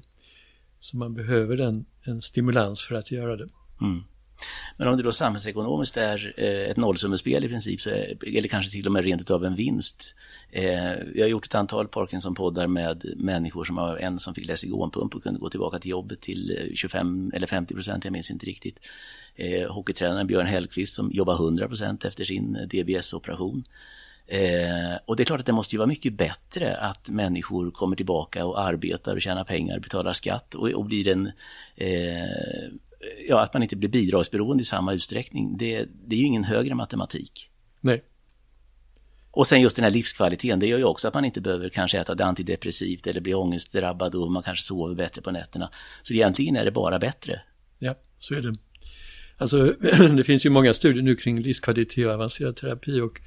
Så 0.80 0.96
man 0.96 1.14
behöver 1.14 1.60
en, 1.60 1.84
en 2.02 2.22
stimulans 2.22 2.82
för 2.82 2.94
att 2.94 3.10
göra 3.10 3.36
det. 3.36 3.48
Mm. 3.80 4.02
Men 4.76 4.88
om 4.88 4.96
det 4.96 5.02
då 5.02 5.12
samhällsekonomiskt 5.12 5.96
är 5.96 6.34
eh, 6.36 6.70
ett 6.70 6.76
nollsummespel 6.76 7.44
i 7.44 7.48
princip, 7.48 7.80
så 7.80 7.90
är, 7.90 8.36
eller 8.36 8.48
kanske 8.48 8.72
till 8.72 8.86
och 8.86 8.92
med 8.92 9.04
rent 9.04 9.20
utav 9.20 9.44
en 9.44 9.54
vinst. 9.54 10.14
Eh, 10.50 11.20
har 11.20 11.26
gjort 11.26 11.46
ett 11.46 11.54
antal 11.54 11.88
Parkinson-poddar 11.88 12.66
med 12.66 13.14
människor 13.16 13.64
som 13.64 13.76
har 13.76 13.96
en 13.96 14.18
som 14.18 14.34
fick 14.34 14.46
lesigonpump 14.46 15.14
och 15.14 15.22
kunde 15.22 15.40
gå 15.40 15.50
tillbaka 15.50 15.78
till 15.78 15.90
jobbet 15.90 16.20
till 16.20 16.58
eh, 16.58 16.74
25 16.74 17.32
eller 17.34 17.46
50 17.46 17.74
procent, 17.74 18.04
jag 18.04 18.12
minns 18.12 18.30
inte 18.30 18.46
riktigt. 18.46 18.78
Eh, 19.34 19.72
hockeytränaren 19.72 20.26
Björn 20.26 20.46
Hellqvist 20.46 20.94
som 20.94 21.10
jobbar 21.12 21.34
100 21.34 21.68
procent 21.68 22.04
efter 22.04 22.24
sin 22.24 22.56
eh, 22.56 22.62
DBS-operation. 22.62 23.64
Eh, 24.26 24.98
och 25.06 25.16
det 25.16 25.22
är 25.22 25.24
klart 25.24 25.40
att 25.40 25.46
det 25.46 25.52
måste 25.52 25.74
ju 25.74 25.78
vara 25.78 25.86
mycket 25.86 26.12
bättre 26.12 26.76
att 26.76 27.08
människor 27.08 27.70
kommer 27.70 27.96
tillbaka 27.96 28.44
och 28.46 28.60
arbetar 28.60 29.14
och 29.14 29.22
tjänar 29.22 29.44
pengar, 29.44 29.78
betalar 29.78 30.12
skatt 30.12 30.54
och, 30.54 30.68
och 30.68 30.84
blir 30.84 31.08
en 31.08 31.32
eh, 31.76 32.72
ja, 33.28 33.42
att 33.42 33.52
man 33.54 33.62
inte 33.62 33.76
blir 33.76 33.88
bidragsberoende 33.88 34.62
i 34.62 34.64
samma 34.64 34.92
utsträckning. 34.92 35.56
Det, 35.56 35.88
det 36.06 36.16
är 36.16 36.20
ju 36.20 36.26
ingen 36.26 36.44
högre 36.44 36.74
matematik. 36.74 37.50
Nej. 37.80 38.04
Och 39.30 39.46
sen 39.46 39.60
just 39.60 39.76
den 39.76 39.84
här 39.84 39.90
livskvaliteten, 39.90 40.60
det 40.60 40.66
gör 40.66 40.78
ju 40.78 40.84
också 40.84 41.08
att 41.08 41.14
man 41.14 41.24
inte 41.24 41.40
behöver 41.40 41.68
kanske 41.68 42.00
äta 42.00 42.14
det 42.14 42.24
antidepressivt 42.24 43.06
eller 43.06 43.20
bli 43.20 43.34
ångestdrabbad 43.34 44.14
och 44.14 44.32
man 44.32 44.42
kanske 44.42 44.64
sover 44.64 44.94
bättre 44.94 45.22
på 45.22 45.30
nätterna. 45.30 45.70
Så 46.02 46.14
egentligen 46.14 46.56
är 46.56 46.64
det 46.64 46.70
bara 46.70 46.98
bättre. 46.98 47.40
Ja, 47.78 47.94
så 48.18 48.34
är 48.34 48.40
det. 48.40 48.56
Alltså, 49.36 49.66
det 50.16 50.24
finns 50.24 50.46
ju 50.46 50.50
många 50.50 50.74
studier 50.74 51.02
nu 51.02 51.16
kring 51.16 51.40
livskvalitet 51.40 52.06
och 52.06 52.12
avancerad 52.12 52.56
terapi 52.56 53.00
och 53.00 53.20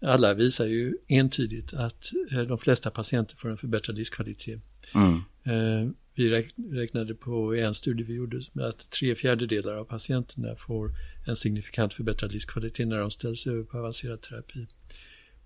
alla 0.00 0.34
visar 0.34 0.66
ju 0.66 0.96
entydigt 1.08 1.74
att 1.74 2.12
eh, 2.32 2.40
de 2.40 2.58
flesta 2.58 2.90
patienter 2.90 3.36
får 3.36 3.48
en 3.48 3.56
förbättrad 3.56 3.98
livskvalitet. 3.98 4.60
Mm. 4.94 5.22
Eh, 5.44 5.92
vi 6.14 6.30
räknade 6.72 7.14
på 7.14 7.54
en 7.54 7.74
studie 7.74 8.04
vi 8.04 8.14
gjorde 8.14 8.42
med 8.52 8.64
att 8.64 8.90
tre 8.90 9.14
fjärdedelar 9.14 9.74
av 9.74 9.84
patienterna 9.84 10.56
får 10.56 10.90
en 11.26 11.36
signifikant 11.36 11.94
förbättrad 11.94 12.32
livskvalitet 12.32 12.88
när 12.88 12.98
de 12.98 13.10
ställs 13.10 13.46
över 13.46 13.62
på 13.62 13.78
avancerad 13.78 14.22
terapi. 14.22 14.66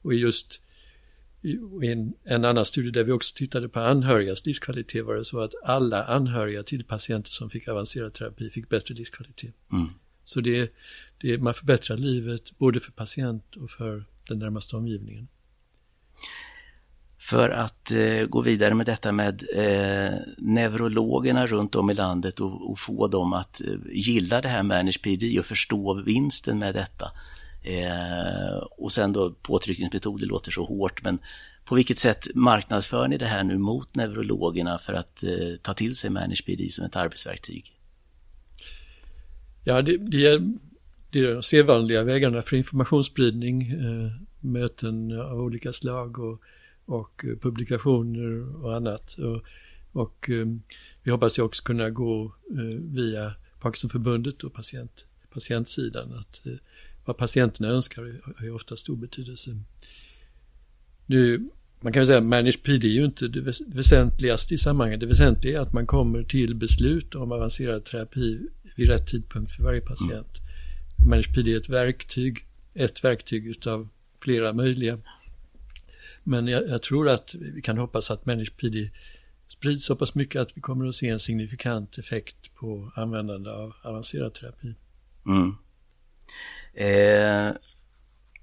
Och 0.03 0.15
just 0.15 0.63
i 1.43 1.59
en, 1.83 2.15
en 2.25 2.45
annan 2.45 2.65
studie 2.65 2.91
där 2.91 3.05
vi 3.05 3.13
också 3.13 3.35
tittade 3.37 3.69
på 3.69 3.81
anhörigas 3.81 4.47
livskvalitet 4.47 5.05
var 5.05 5.15
det 5.15 5.25
så 5.25 5.41
att 5.41 5.55
alla 5.65 6.05
anhöriga 6.05 6.63
till 6.63 6.85
patienter 6.85 7.31
som 7.31 7.51
fick 7.51 7.69
avancerad 7.69 8.15
terapi 8.15 8.51
fick 8.51 8.69
bättre 8.69 8.95
livskvalitet. 8.95 9.55
Mm. 9.73 9.89
Så 10.25 10.41
det, 10.41 10.73
det, 11.19 11.39
man 11.39 11.55
förbättrar 11.55 11.97
livet 11.97 12.59
både 12.59 12.81
för 12.81 12.93
patient 12.93 13.57
och 13.57 13.71
för 13.71 14.05
den 14.31 14.39
närmaste 14.39 14.77
omgivningen. 14.77 15.29
För 17.19 17.51
att 17.51 17.91
eh, 17.91 18.27
gå 18.27 18.41
vidare 18.41 18.75
med 18.75 18.87
detta 18.87 19.13
med 19.13 19.43
eh, 19.55 20.19
neurologerna 20.39 21.47
runt 21.47 21.77
om 21.77 21.91
i 21.91 21.95
landet 21.95 22.41
och, 22.41 22.71
och 22.71 22.79
få 22.79 23.09
dem 23.09 23.33
att 23.33 23.61
eh, 23.61 23.67
gilla 23.93 24.41
det 24.41 24.49
här 24.49 24.63
Manage 24.63 25.03
PD 25.03 25.39
och 25.39 25.47
förstå 25.47 26.03
vinsten 26.03 26.59
med 26.59 26.75
detta. 26.75 27.13
Eh, 27.63 28.57
och 28.79 28.93
sen 28.93 29.13
då 29.13 29.31
påtryckningsmetoder 29.31 30.27
låter 30.27 30.51
så 30.51 30.65
hårt 30.65 31.03
men 31.03 31.19
på 31.65 31.75
vilket 31.75 31.99
sätt 31.99 32.29
marknadsför 32.35 33.09
ni 33.09 33.19
det 33.19 33.27
här 33.27 33.45
nu 33.45 33.59
mot 33.59 33.95
neurologerna 33.95 34.79
för 34.79 34.93
att 34.93 35.23
eh, 35.23 35.57
ta 35.63 35.75
till 35.75 35.97
sig 35.97 36.11
Manage 36.11 36.47
PD 36.47 36.71
som 36.71 36.85
ett 36.85 36.97
arbetsverktyg? 36.97 37.77
Ja, 39.65 39.83
det, 39.83 39.97
det, 39.97 40.27
är, 40.27 40.41
det 41.11 41.21
är 41.21 41.35
de 41.35 41.43
sedvanliga 41.43 42.05
vägarna 42.05 42.43
för 42.43 42.57
informationsspridning, 42.57 43.63
eh, 43.63 44.13
möten 44.41 45.21
av 45.21 45.41
olika 45.41 45.73
slag 45.73 46.19
och, 46.19 46.43
och 46.85 47.25
publikationer 47.41 48.57
och 48.65 48.77
annat. 48.77 49.15
Och, 49.15 49.43
och 49.93 50.31
eh, 50.31 50.47
vi 51.03 51.11
hoppas 51.11 51.39
ju 51.39 51.43
också 51.43 51.63
kunna 51.63 51.91
gå 51.91 52.25
eh, 52.51 52.81
via 52.81 53.35
Parkinsonförbundet 53.61 54.45
och 54.45 54.53
patient, 54.53 55.07
patientsidan. 55.33 56.13
Att, 56.13 56.41
vad 57.05 57.17
patienterna 57.17 57.69
önskar 57.69 58.21
har 58.37 58.45
ju 58.45 58.51
ofta 58.51 58.77
stor 58.77 58.97
betydelse. 58.97 59.57
Nu, 61.07 61.49
man 61.81 61.93
kan 61.93 62.03
ju 62.03 62.07
säga 62.07 62.19
att 62.19 62.25
Manage 62.25 62.63
PD 62.63 62.89
är 62.89 62.93
ju 62.93 63.05
inte 63.05 63.29
det 63.29 63.61
väsentligaste 63.67 64.55
i 64.55 64.59
sammanhanget. 64.59 65.01
Det 65.01 65.07
väsentliga 65.07 65.59
är 65.59 65.63
att 65.63 65.73
man 65.73 65.87
kommer 65.87 66.23
till 66.23 66.55
beslut 66.55 67.15
om 67.15 67.33
avancerad 67.33 67.85
terapi 67.85 68.41
vid 68.77 68.89
rätt 68.89 69.07
tidpunkt 69.07 69.53
för 69.53 69.63
varje 69.63 69.81
patient. 69.81 70.39
Mm. 70.39 70.50
Manage 71.07 71.35
PD 71.35 71.53
är 71.53 71.57
ett 71.57 71.69
verktyg, 71.69 72.47
ett 72.75 73.05
verktyg 73.05 73.47
utav 73.47 73.89
flera 74.21 74.53
möjliga. 74.53 74.99
Men 76.25 76.49
jag, 76.49 76.69
jag, 76.69 76.83
tror 76.83 77.09
att 77.09 77.35
vi 77.35 77.63
kan 77.63 77.79
hoppas 77.79 78.11
att 78.11 78.27
Manage 78.27 78.57
PD 78.57 78.91
sprids 79.49 79.85
så 79.85 79.97
pass 79.97 80.15
mycket 80.15 80.43
att 80.43 80.57
vi 80.57 80.61
kommer 80.61 80.87
att 80.87 80.95
se 80.95 81.09
en 81.09 81.21
signifikant 81.21 81.99
effekt 81.99 82.55
på 82.55 82.93
användande 82.95 83.51
av 83.51 83.75
avancerad 83.83 84.35
terapi. 84.35 84.75
Mm. 85.27 85.55
Eh, 86.75 87.57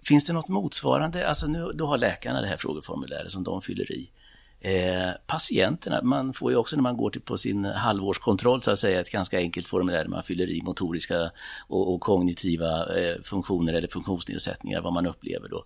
finns 0.04 0.26
det 0.26 0.34
något 0.34 0.48
motsvarande, 0.48 1.28
alltså 1.28 1.48
nu 1.48 1.72
då 1.74 1.88
har 1.88 1.98
läkarna 1.98 2.42
det 2.42 2.48
här 2.48 2.58
frågeformuläret 2.58 3.32
som 3.32 3.44
de 3.44 3.62
fyller 3.62 3.92
i. 3.92 4.12
Eh, 4.60 5.12
patienterna, 5.28 6.02
man 6.02 6.34
får 6.34 6.52
ju 6.52 6.58
också 6.58 6.76
när 6.76 6.84
man 6.84 6.98
går 6.98 7.10
till 7.10 7.22
på 7.22 7.38
sin 7.38 7.66
halvårskontroll 7.66 8.62
så 8.62 8.72
att 8.72 8.80
säga 8.80 9.02
ett 9.02 9.12
ganska 9.12 9.38
enkelt 9.38 9.68
formulär 9.68 10.04
där 10.04 10.10
man 10.10 10.24
fyller 10.24 10.50
i 10.50 10.62
motoriska 10.62 11.32
och, 11.68 11.94
och 11.94 12.02
kognitiva 12.02 12.98
eh, 13.00 13.22
funktioner 13.24 13.74
eller 13.74 13.88
funktionsnedsättningar, 13.88 14.82
vad 14.82 14.94
man 14.94 15.08
upplever 15.08 15.50
då. 15.50 15.66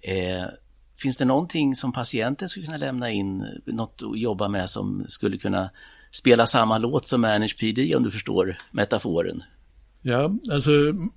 Eh, 0.00 0.44
finns 0.96 1.16
det 1.16 1.24
någonting 1.24 1.76
som 1.76 1.92
patienten 1.92 2.48
skulle 2.48 2.66
kunna 2.66 2.78
lämna 2.78 3.10
in, 3.10 3.46
något 3.66 4.02
att 4.02 4.20
jobba 4.20 4.48
med 4.48 4.70
som 4.70 5.04
skulle 5.08 5.38
kunna 5.38 5.70
spela 6.10 6.46
samma 6.46 6.78
låt 6.78 7.06
som 7.06 7.20
Manage 7.20 7.58
PD 7.58 7.96
om 7.96 8.02
du 8.02 8.10
förstår 8.10 8.58
metaforen? 8.70 9.42
Ja, 10.02 10.30
alltså 10.52 10.70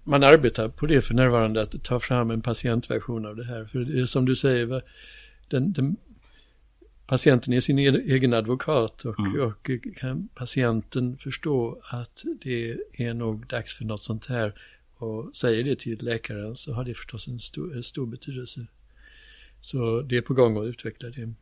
man 0.03 0.23
arbetar 0.23 0.69
på 0.69 0.85
det 0.85 1.01
för 1.01 1.13
närvarande 1.13 1.61
att 1.61 1.83
ta 1.83 1.99
fram 1.99 2.31
en 2.31 2.41
patientversion 2.41 3.25
av 3.25 3.35
det 3.35 3.45
här. 3.45 3.65
För 3.65 3.79
det 3.79 4.01
är 4.01 4.05
som 4.05 4.25
du 4.25 4.35
säger, 4.35 4.81
den, 5.49 5.73
den 5.73 5.97
patienten 7.07 7.53
är 7.53 7.59
sin 7.59 7.79
egen 7.79 8.33
advokat 8.33 9.05
och, 9.05 9.19
mm. 9.19 9.41
och 9.41 9.69
kan 9.95 10.27
patienten 10.35 11.17
förstå 11.17 11.81
att 11.91 12.23
det 12.41 12.77
är 12.93 13.13
nog 13.13 13.47
dags 13.47 13.77
för 13.77 13.85
något 13.85 14.01
sånt 14.01 14.25
här 14.25 14.53
och 14.95 15.35
säger 15.35 15.63
det 15.63 15.79
till 15.79 16.05
läkaren 16.05 16.55
så 16.55 16.73
har 16.73 16.83
det 16.83 16.93
förstås 16.93 17.27
en 17.27 17.39
stor, 17.39 17.81
stor 17.81 18.05
betydelse. 18.05 18.67
Så 19.61 20.01
det 20.01 20.17
är 20.17 20.21
på 20.21 20.33
gång 20.33 20.57
att 20.57 20.65
utveckla 20.65 21.09
det. 21.09 21.33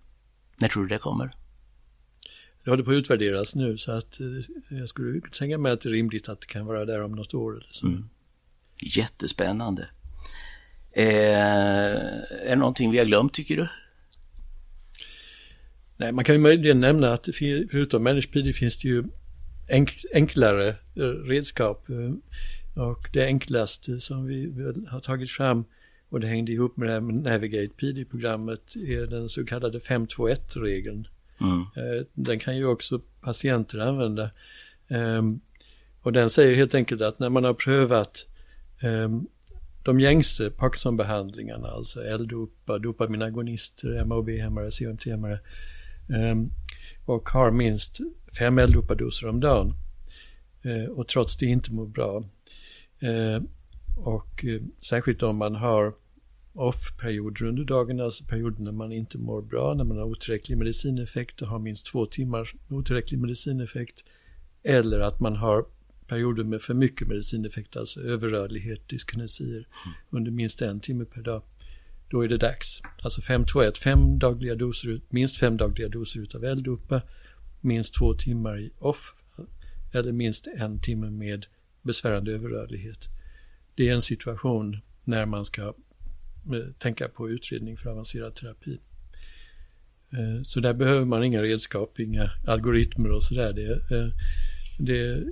När 0.58 0.67
tror 0.67 0.84
du 0.84 0.89
det 0.89 0.97
kommer? 0.97 1.36
Det 2.63 2.69
håller 2.69 2.84
på 2.84 2.91
att 2.91 2.95
utvärderas 2.95 3.56
nu 3.56 3.78
så 3.78 3.91
att 3.91 4.19
eh, 4.19 4.78
jag 4.78 4.89
skulle 4.89 5.21
tänka 5.21 5.58
mig 5.58 5.71
att 5.71 5.82
det 5.82 5.89
är 5.89 5.93
rimligt 5.93 6.30
att 6.30 6.41
det 6.41 6.47
kan 6.47 6.65
vara 6.65 6.86
där 6.86 7.04
om 7.04 7.12
något 7.12 7.34
år 7.34 7.52
eller 7.52 7.69
så. 7.71 7.88
Mm. 7.88 8.10
Jättespännande. 8.82 9.88
Eh, 10.91 11.06
är 11.06 12.49
det 12.49 12.56
någonting 12.56 12.91
vi 12.91 12.97
har 12.97 13.06
glömt 13.06 13.34
tycker 13.34 13.58
du? 13.58 13.67
Nej, 15.97 16.12
man 16.12 16.23
kan 16.23 16.36
ju 16.36 16.41
möjligen 16.41 16.79
nämna 16.79 17.13
att 17.13 17.29
förutom 17.39 18.03
ManagePD 18.03 18.56
finns 18.56 18.79
det 18.79 18.88
ju 18.88 19.03
enk 19.67 20.06
enklare 20.13 20.67
eh, 20.95 21.03
redskap. 21.03 21.89
Eh, 21.89 22.13
och 22.84 23.10
det 23.13 23.25
enklaste 23.25 23.99
som 23.99 24.25
vi 24.25 24.53
har 24.89 24.99
tagit 24.99 25.29
fram 25.29 25.65
och 26.10 26.19
det 26.19 26.27
hängde 26.27 26.51
ihop 26.51 26.77
med 26.77 26.88
det 26.89 26.93
här 26.93 27.01
Navigate 27.01 27.73
PD-programmet 27.77 28.75
är 28.75 29.08
den 29.08 29.29
så 29.29 29.45
kallade 29.45 29.79
521-regeln. 29.79 31.08
Mm. 31.41 31.60
Eh, 31.60 32.06
den 32.13 32.39
kan 32.39 32.58
ju 32.58 32.65
också 32.65 33.01
patienter 33.21 33.79
använda. 33.79 34.29
Ehm, 34.88 35.39
och 36.01 36.13
den 36.13 36.29
säger 36.29 36.56
helt 36.56 36.75
enkelt 36.75 37.01
att 37.01 37.19
när 37.19 37.29
man 37.29 37.43
har 37.43 37.53
prövat 37.53 38.25
ehm, 38.82 39.27
de 39.84 39.99
gängse 39.99 40.49
Parkinson-behandlingarna, 40.49 41.67
alltså 41.67 42.03
L-dopa, 42.03 42.77
dopaminagonister, 42.79 44.06
MAB-hämmare, 44.06 44.71
CMT-hämmare, 44.71 45.39
och 47.06 47.30
har 47.30 47.52
minst 47.52 48.00
fem 48.38 48.58
L-dopadoser 48.58 49.28
om 49.28 49.39
dagen 49.39 49.74
eh, 50.62 50.92
och 50.92 51.08
trots 51.08 51.38
det 51.38 51.46
inte 51.46 51.72
mår 51.72 51.86
bra. 51.86 52.24
Ehm, 53.00 53.48
och 53.98 54.46
eh, 54.46 54.62
särskilt 54.80 55.24
om 55.24 55.38
man 55.38 55.56
har 55.56 55.94
off-perioder 56.54 57.46
under 57.46 57.63
dagen, 57.63 58.00
alltså 58.00 58.24
perioder 58.26 58.63
när 58.63 58.72
man 58.72 58.92
inte 58.92 59.18
mår 59.18 59.42
bra, 59.42 59.74
när 59.74 59.84
man 59.84 59.98
har 59.98 60.06
otillräcklig 60.06 60.58
medicineffekt 60.58 61.42
och 61.42 61.48
har 61.48 61.60
minst 61.60 61.86
två 61.86 62.06
timmar 62.06 62.54
otillräcklig 62.70 63.20
medicineffekt. 63.20 64.04
Eller 64.63 65.00
att 65.00 65.20
man 65.20 65.36
har 65.36 65.66
perioder 66.08 66.44
med 66.44 66.62
för 66.62 66.74
mycket 66.74 67.08
medicineffekt, 67.08 67.76
alltså 67.76 68.02
överrörlighet, 68.02 68.89
dyskinesier, 68.89 69.68
mm. 69.86 69.96
under 70.10 70.32
minst 70.32 70.62
en 70.62 70.80
timme 70.80 71.06
per 71.06 71.22
dag, 71.22 71.42
då 72.13 72.23
är 72.23 72.28
det 72.28 72.38
dags. 72.38 72.82
Alltså 73.02 73.21
521, 73.21 73.78
fem 73.78 74.19
dagliga 74.19 74.56
doser, 74.56 75.02
minst 75.10 75.38
fem 75.38 75.58
dagliga 75.58 75.89
doser 75.89 76.19
utav 76.19 76.45
L-dopa, 76.45 77.02
minst 77.62 77.95
två 77.95 78.13
timmar 78.13 78.60
i 78.60 78.71
off, 78.80 79.13
eller 79.91 80.12
minst 80.12 80.47
en 80.47 80.80
timme 80.80 81.10
med 81.10 81.45
besvärande 81.82 82.32
överrörlighet. 82.32 83.10
Det 83.76 83.89
är 83.89 83.93
en 83.93 84.02
situation 84.02 84.78
när 85.04 85.26
man 85.26 85.45
ska 85.45 85.62
eh, 85.62 86.73
tänka 86.78 87.08
på 87.08 87.30
utredning 87.30 87.78
för 87.78 87.89
avancerad 87.89 88.36
terapi. 88.36 88.80
Eh, 90.12 90.41
så 90.43 90.60
där 90.60 90.73
behöver 90.73 91.06
man 91.06 91.23
inga 91.23 91.41
redskap, 91.41 91.99
inga 91.99 92.32
algoritmer 92.47 93.12
och 93.12 93.23
sådär. 93.23 93.54
Det, 93.54 93.95
eh, 93.95 94.10
det 94.80 95.23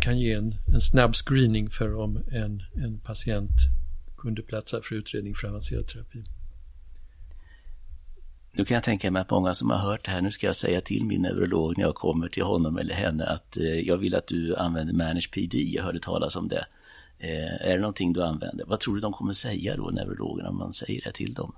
kan 0.00 0.18
ge 0.18 0.32
en, 0.32 0.54
en 0.74 0.80
snabb 0.80 1.14
screening 1.14 1.70
för 1.70 1.94
om 1.94 2.24
en, 2.32 2.62
en 2.74 3.00
patient 3.00 3.60
kunde 4.18 4.42
platsa 4.42 4.80
för 4.82 4.94
utredning 4.94 5.34
för 5.34 5.48
avancerad 5.48 5.88
terapi. 5.88 6.24
Nu 8.52 8.64
kan 8.64 8.74
jag 8.74 8.84
tänka 8.84 9.10
mig 9.10 9.22
att 9.22 9.30
många 9.30 9.54
som 9.54 9.70
har 9.70 9.78
hört 9.78 10.04
det 10.04 10.10
här, 10.10 10.20
nu 10.20 10.30
ska 10.30 10.46
jag 10.46 10.56
säga 10.56 10.80
till 10.80 11.04
min 11.04 11.22
neurolog 11.22 11.78
när 11.78 11.84
jag 11.84 11.94
kommer 11.94 12.28
till 12.28 12.42
honom 12.42 12.78
eller 12.78 12.94
henne 12.94 13.26
att 13.26 13.56
eh, 13.56 13.80
jag 13.80 13.96
vill 13.96 14.14
att 14.14 14.26
du 14.26 14.56
använder 14.56 14.94
Manage 14.94 15.30
PD, 15.32 15.62
jag 15.62 15.82
hörde 15.82 16.00
talas 16.00 16.36
om 16.36 16.48
det. 16.48 16.66
Eh, 17.18 17.68
är 17.68 17.74
det 17.74 17.80
någonting 17.80 18.12
du 18.12 18.22
använder? 18.22 18.64
Vad 18.64 18.80
tror 18.80 18.94
du 18.94 19.00
de 19.00 19.12
kommer 19.12 19.32
säga 19.32 19.76
då, 19.76 19.90
neurologerna, 19.90 20.48
om 20.48 20.58
man 20.58 20.72
säger 20.72 21.02
det 21.04 21.12
till 21.12 21.34
dem? 21.34 21.54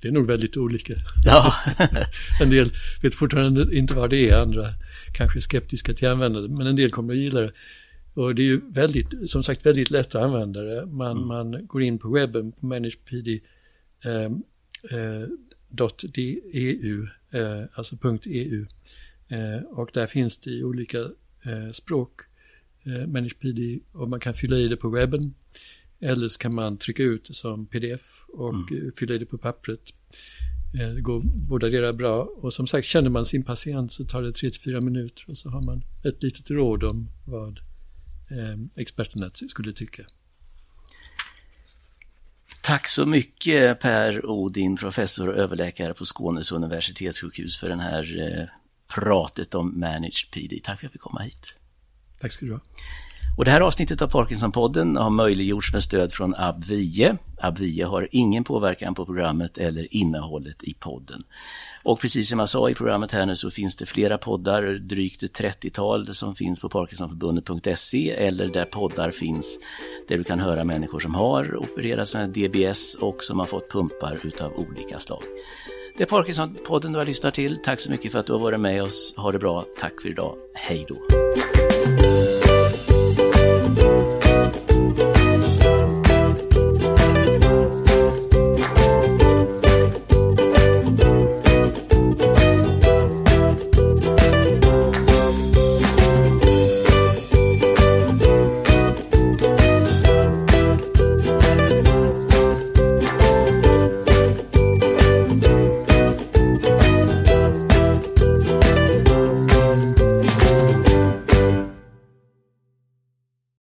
Det 0.00 0.08
är 0.08 0.12
nog 0.12 0.26
väldigt 0.26 0.56
olika. 0.56 0.94
Ja. 1.24 1.54
en 2.40 2.50
del 2.50 2.70
vet 3.02 3.14
fortfarande 3.14 3.76
inte 3.76 3.94
vad 3.94 4.10
det 4.10 4.30
är, 4.30 4.36
andra 4.36 4.74
kanske 5.12 5.38
är 5.38 5.40
skeptiska 5.40 5.94
till 5.94 6.08
användande, 6.08 6.48
men 6.48 6.66
en 6.66 6.76
del 6.76 6.90
kommer 6.90 7.14
att 7.14 7.20
gilla 7.20 7.40
det. 7.40 7.52
Och 8.14 8.34
det 8.34 8.42
är 8.42 8.46
ju 8.46 8.60
väldigt, 8.68 9.30
som 9.30 9.42
sagt 9.42 9.66
väldigt 9.66 9.90
lätt 9.90 10.14
att 10.14 10.22
använda 10.22 10.62
det. 10.62 10.86
Man, 10.86 11.16
mm. 11.16 11.28
man 11.28 11.66
går 11.66 11.82
in 11.82 11.98
på 11.98 12.08
webben 12.08 12.52
på 12.52 12.66
ManagePD 12.66 13.28
eh, 14.04 14.24
eh, 14.98 15.28
.eu, 16.52 17.08
eh, 17.30 17.64
alltså 17.74 17.96
.eu. 18.24 18.66
Eh, 19.28 19.62
och 19.62 19.90
där 19.94 20.06
finns 20.06 20.38
det 20.38 20.50
i 20.50 20.64
olika 20.64 20.98
eh, 21.42 21.72
språk, 21.72 22.20
eh, 22.84 23.06
ManagePD, 23.06 23.80
och 23.92 24.08
man 24.08 24.20
kan 24.20 24.34
fylla 24.34 24.56
i 24.56 24.68
det 24.68 24.76
på 24.76 24.88
webben. 24.88 25.34
Eller 26.00 26.28
så 26.28 26.38
kan 26.38 26.54
man 26.54 26.76
trycka 26.76 27.02
ut 27.02 27.24
det 27.24 27.34
som 27.34 27.66
pdf 27.66 28.24
och 28.28 28.70
mm. 28.70 28.92
fylla 28.96 29.14
i 29.14 29.18
det 29.18 29.26
på 29.26 29.38
pappret. 29.38 29.80
Det 30.72 31.00
går 31.00 31.22
båda 31.48 31.92
bra 31.92 32.22
och 32.22 32.52
som 32.52 32.66
sagt 32.66 32.86
känner 32.86 33.10
man 33.10 33.24
sin 33.24 33.44
patient 33.44 33.92
så 33.92 34.04
tar 34.04 34.22
det 34.22 34.30
3-4 34.30 34.80
minuter 34.80 35.24
och 35.28 35.38
så 35.38 35.48
har 35.50 35.60
man 35.60 35.84
ett 36.04 36.22
litet 36.22 36.50
råd 36.50 36.84
om 36.84 37.08
vad 37.24 37.60
experterna 38.76 39.30
skulle 39.48 39.72
tycka. 39.72 40.02
Tack 42.62 42.88
så 42.88 43.06
mycket 43.06 43.80
Per 43.80 44.26
Odin, 44.26 44.76
professor 44.76 45.28
och 45.28 45.34
överläkare 45.34 45.94
på 45.94 46.04
Skånes 46.04 46.52
universitetssjukhus 46.52 47.60
för 47.60 47.68
den 47.68 47.80
här 47.80 48.20
eh, 48.20 48.44
pratet 48.94 49.54
om 49.54 49.80
Managed 49.80 50.30
PD. 50.32 50.60
Tack 50.64 50.64
för 50.64 50.72
att 50.72 50.82
jag 50.82 50.92
fick 50.92 51.00
komma 51.00 51.20
hit. 51.20 51.54
Tack 52.20 52.32
ska 52.32 52.46
du 52.46 52.52
ha. 52.52 52.60
Och 53.36 53.44
det 53.44 53.50
här 53.50 53.60
avsnittet 53.60 54.02
av 54.02 54.08
Parkinson-podden 54.08 54.96
har 54.96 55.10
möjliggjorts 55.10 55.72
med 55.72 55.82
stöd 55.82 56.12
från 56.12 56.34
Abvie. 56.34 57.16
Abvie 57.38 57.84
har 57.84 58.08
ingen 58.10 58.44
påverkan 58.44 58.94
på 58.94 59.06
programmet 59.06 59.58
eller 59.58 59.94
innehållet 59.94 60.62
i 60.62 60.74
podden. 60.74 61.22
Och 61.84 62.00
precis 62.00 62.28
som 62.28 62.38
jag 62.38 62.48
sa 62.48 62.70
i 62.70 62.74
programmet 62.74 63.12
här 63.12 63.26
nu 63.26 63.36
så 63.36 63.50
finns 63.50 63.76
det 63.76 63.86
flera 63.86 64.18
poddar, 64.18 64.62
drygt 64.62 65.22
ett 65.22 65.40
30-tal 65.40 66.14
som 66.14 66.34
finns 66.34 66.60
på 66.60 66.68
Parkinsonförbundet.se 66.68 68.10
eller 68.10 68.46
där 68.46 68.64
poddar 68.64 69.10
finns 69.10 69.58
där 70.08 70.18
du 70.18 70.24
kan 70.24 70.40
höra 70.40 70.64
människor 70.64 71.00
som 71.00 71.14
har 71.14 71.56
opererats 71.56 72.14
med 72.14 72.30
DBS 72.30 72.94
och 72.94 73.24
som 73.24 73.38
har 73.38 73.46
fått 73.46 73.70
pumpar 73.70 74.18
utav 74.22 74.52
olika 74.52 74.98
slag. 74.98 75.22
Det 75.96 76.02
är 76.02 76.06
Parkinson-podden 76.06 76.92
du 76.92 76.98
har 76.98 77.04
lyssnat 77.04 77.34
till. 77.34 77.58
Tack 77.64 77.80
så 77.80 77.90
mycket 77.90 78.12
för 78.12 78.18
att 78.18 78.26
du 78.26 78.32
har 78.32 78.40
varit 78.40 78.60
med 78.60 78.82
oss. 78.82 79.14
Ha 79.16 79.32
det 79.32 79.38
bra. 79.38 79.64
Tack 79.78 80.02
för 80.02 80.08
idag. 80.08 80.36
Hej 80.54 80.84
då. 80.88 80.96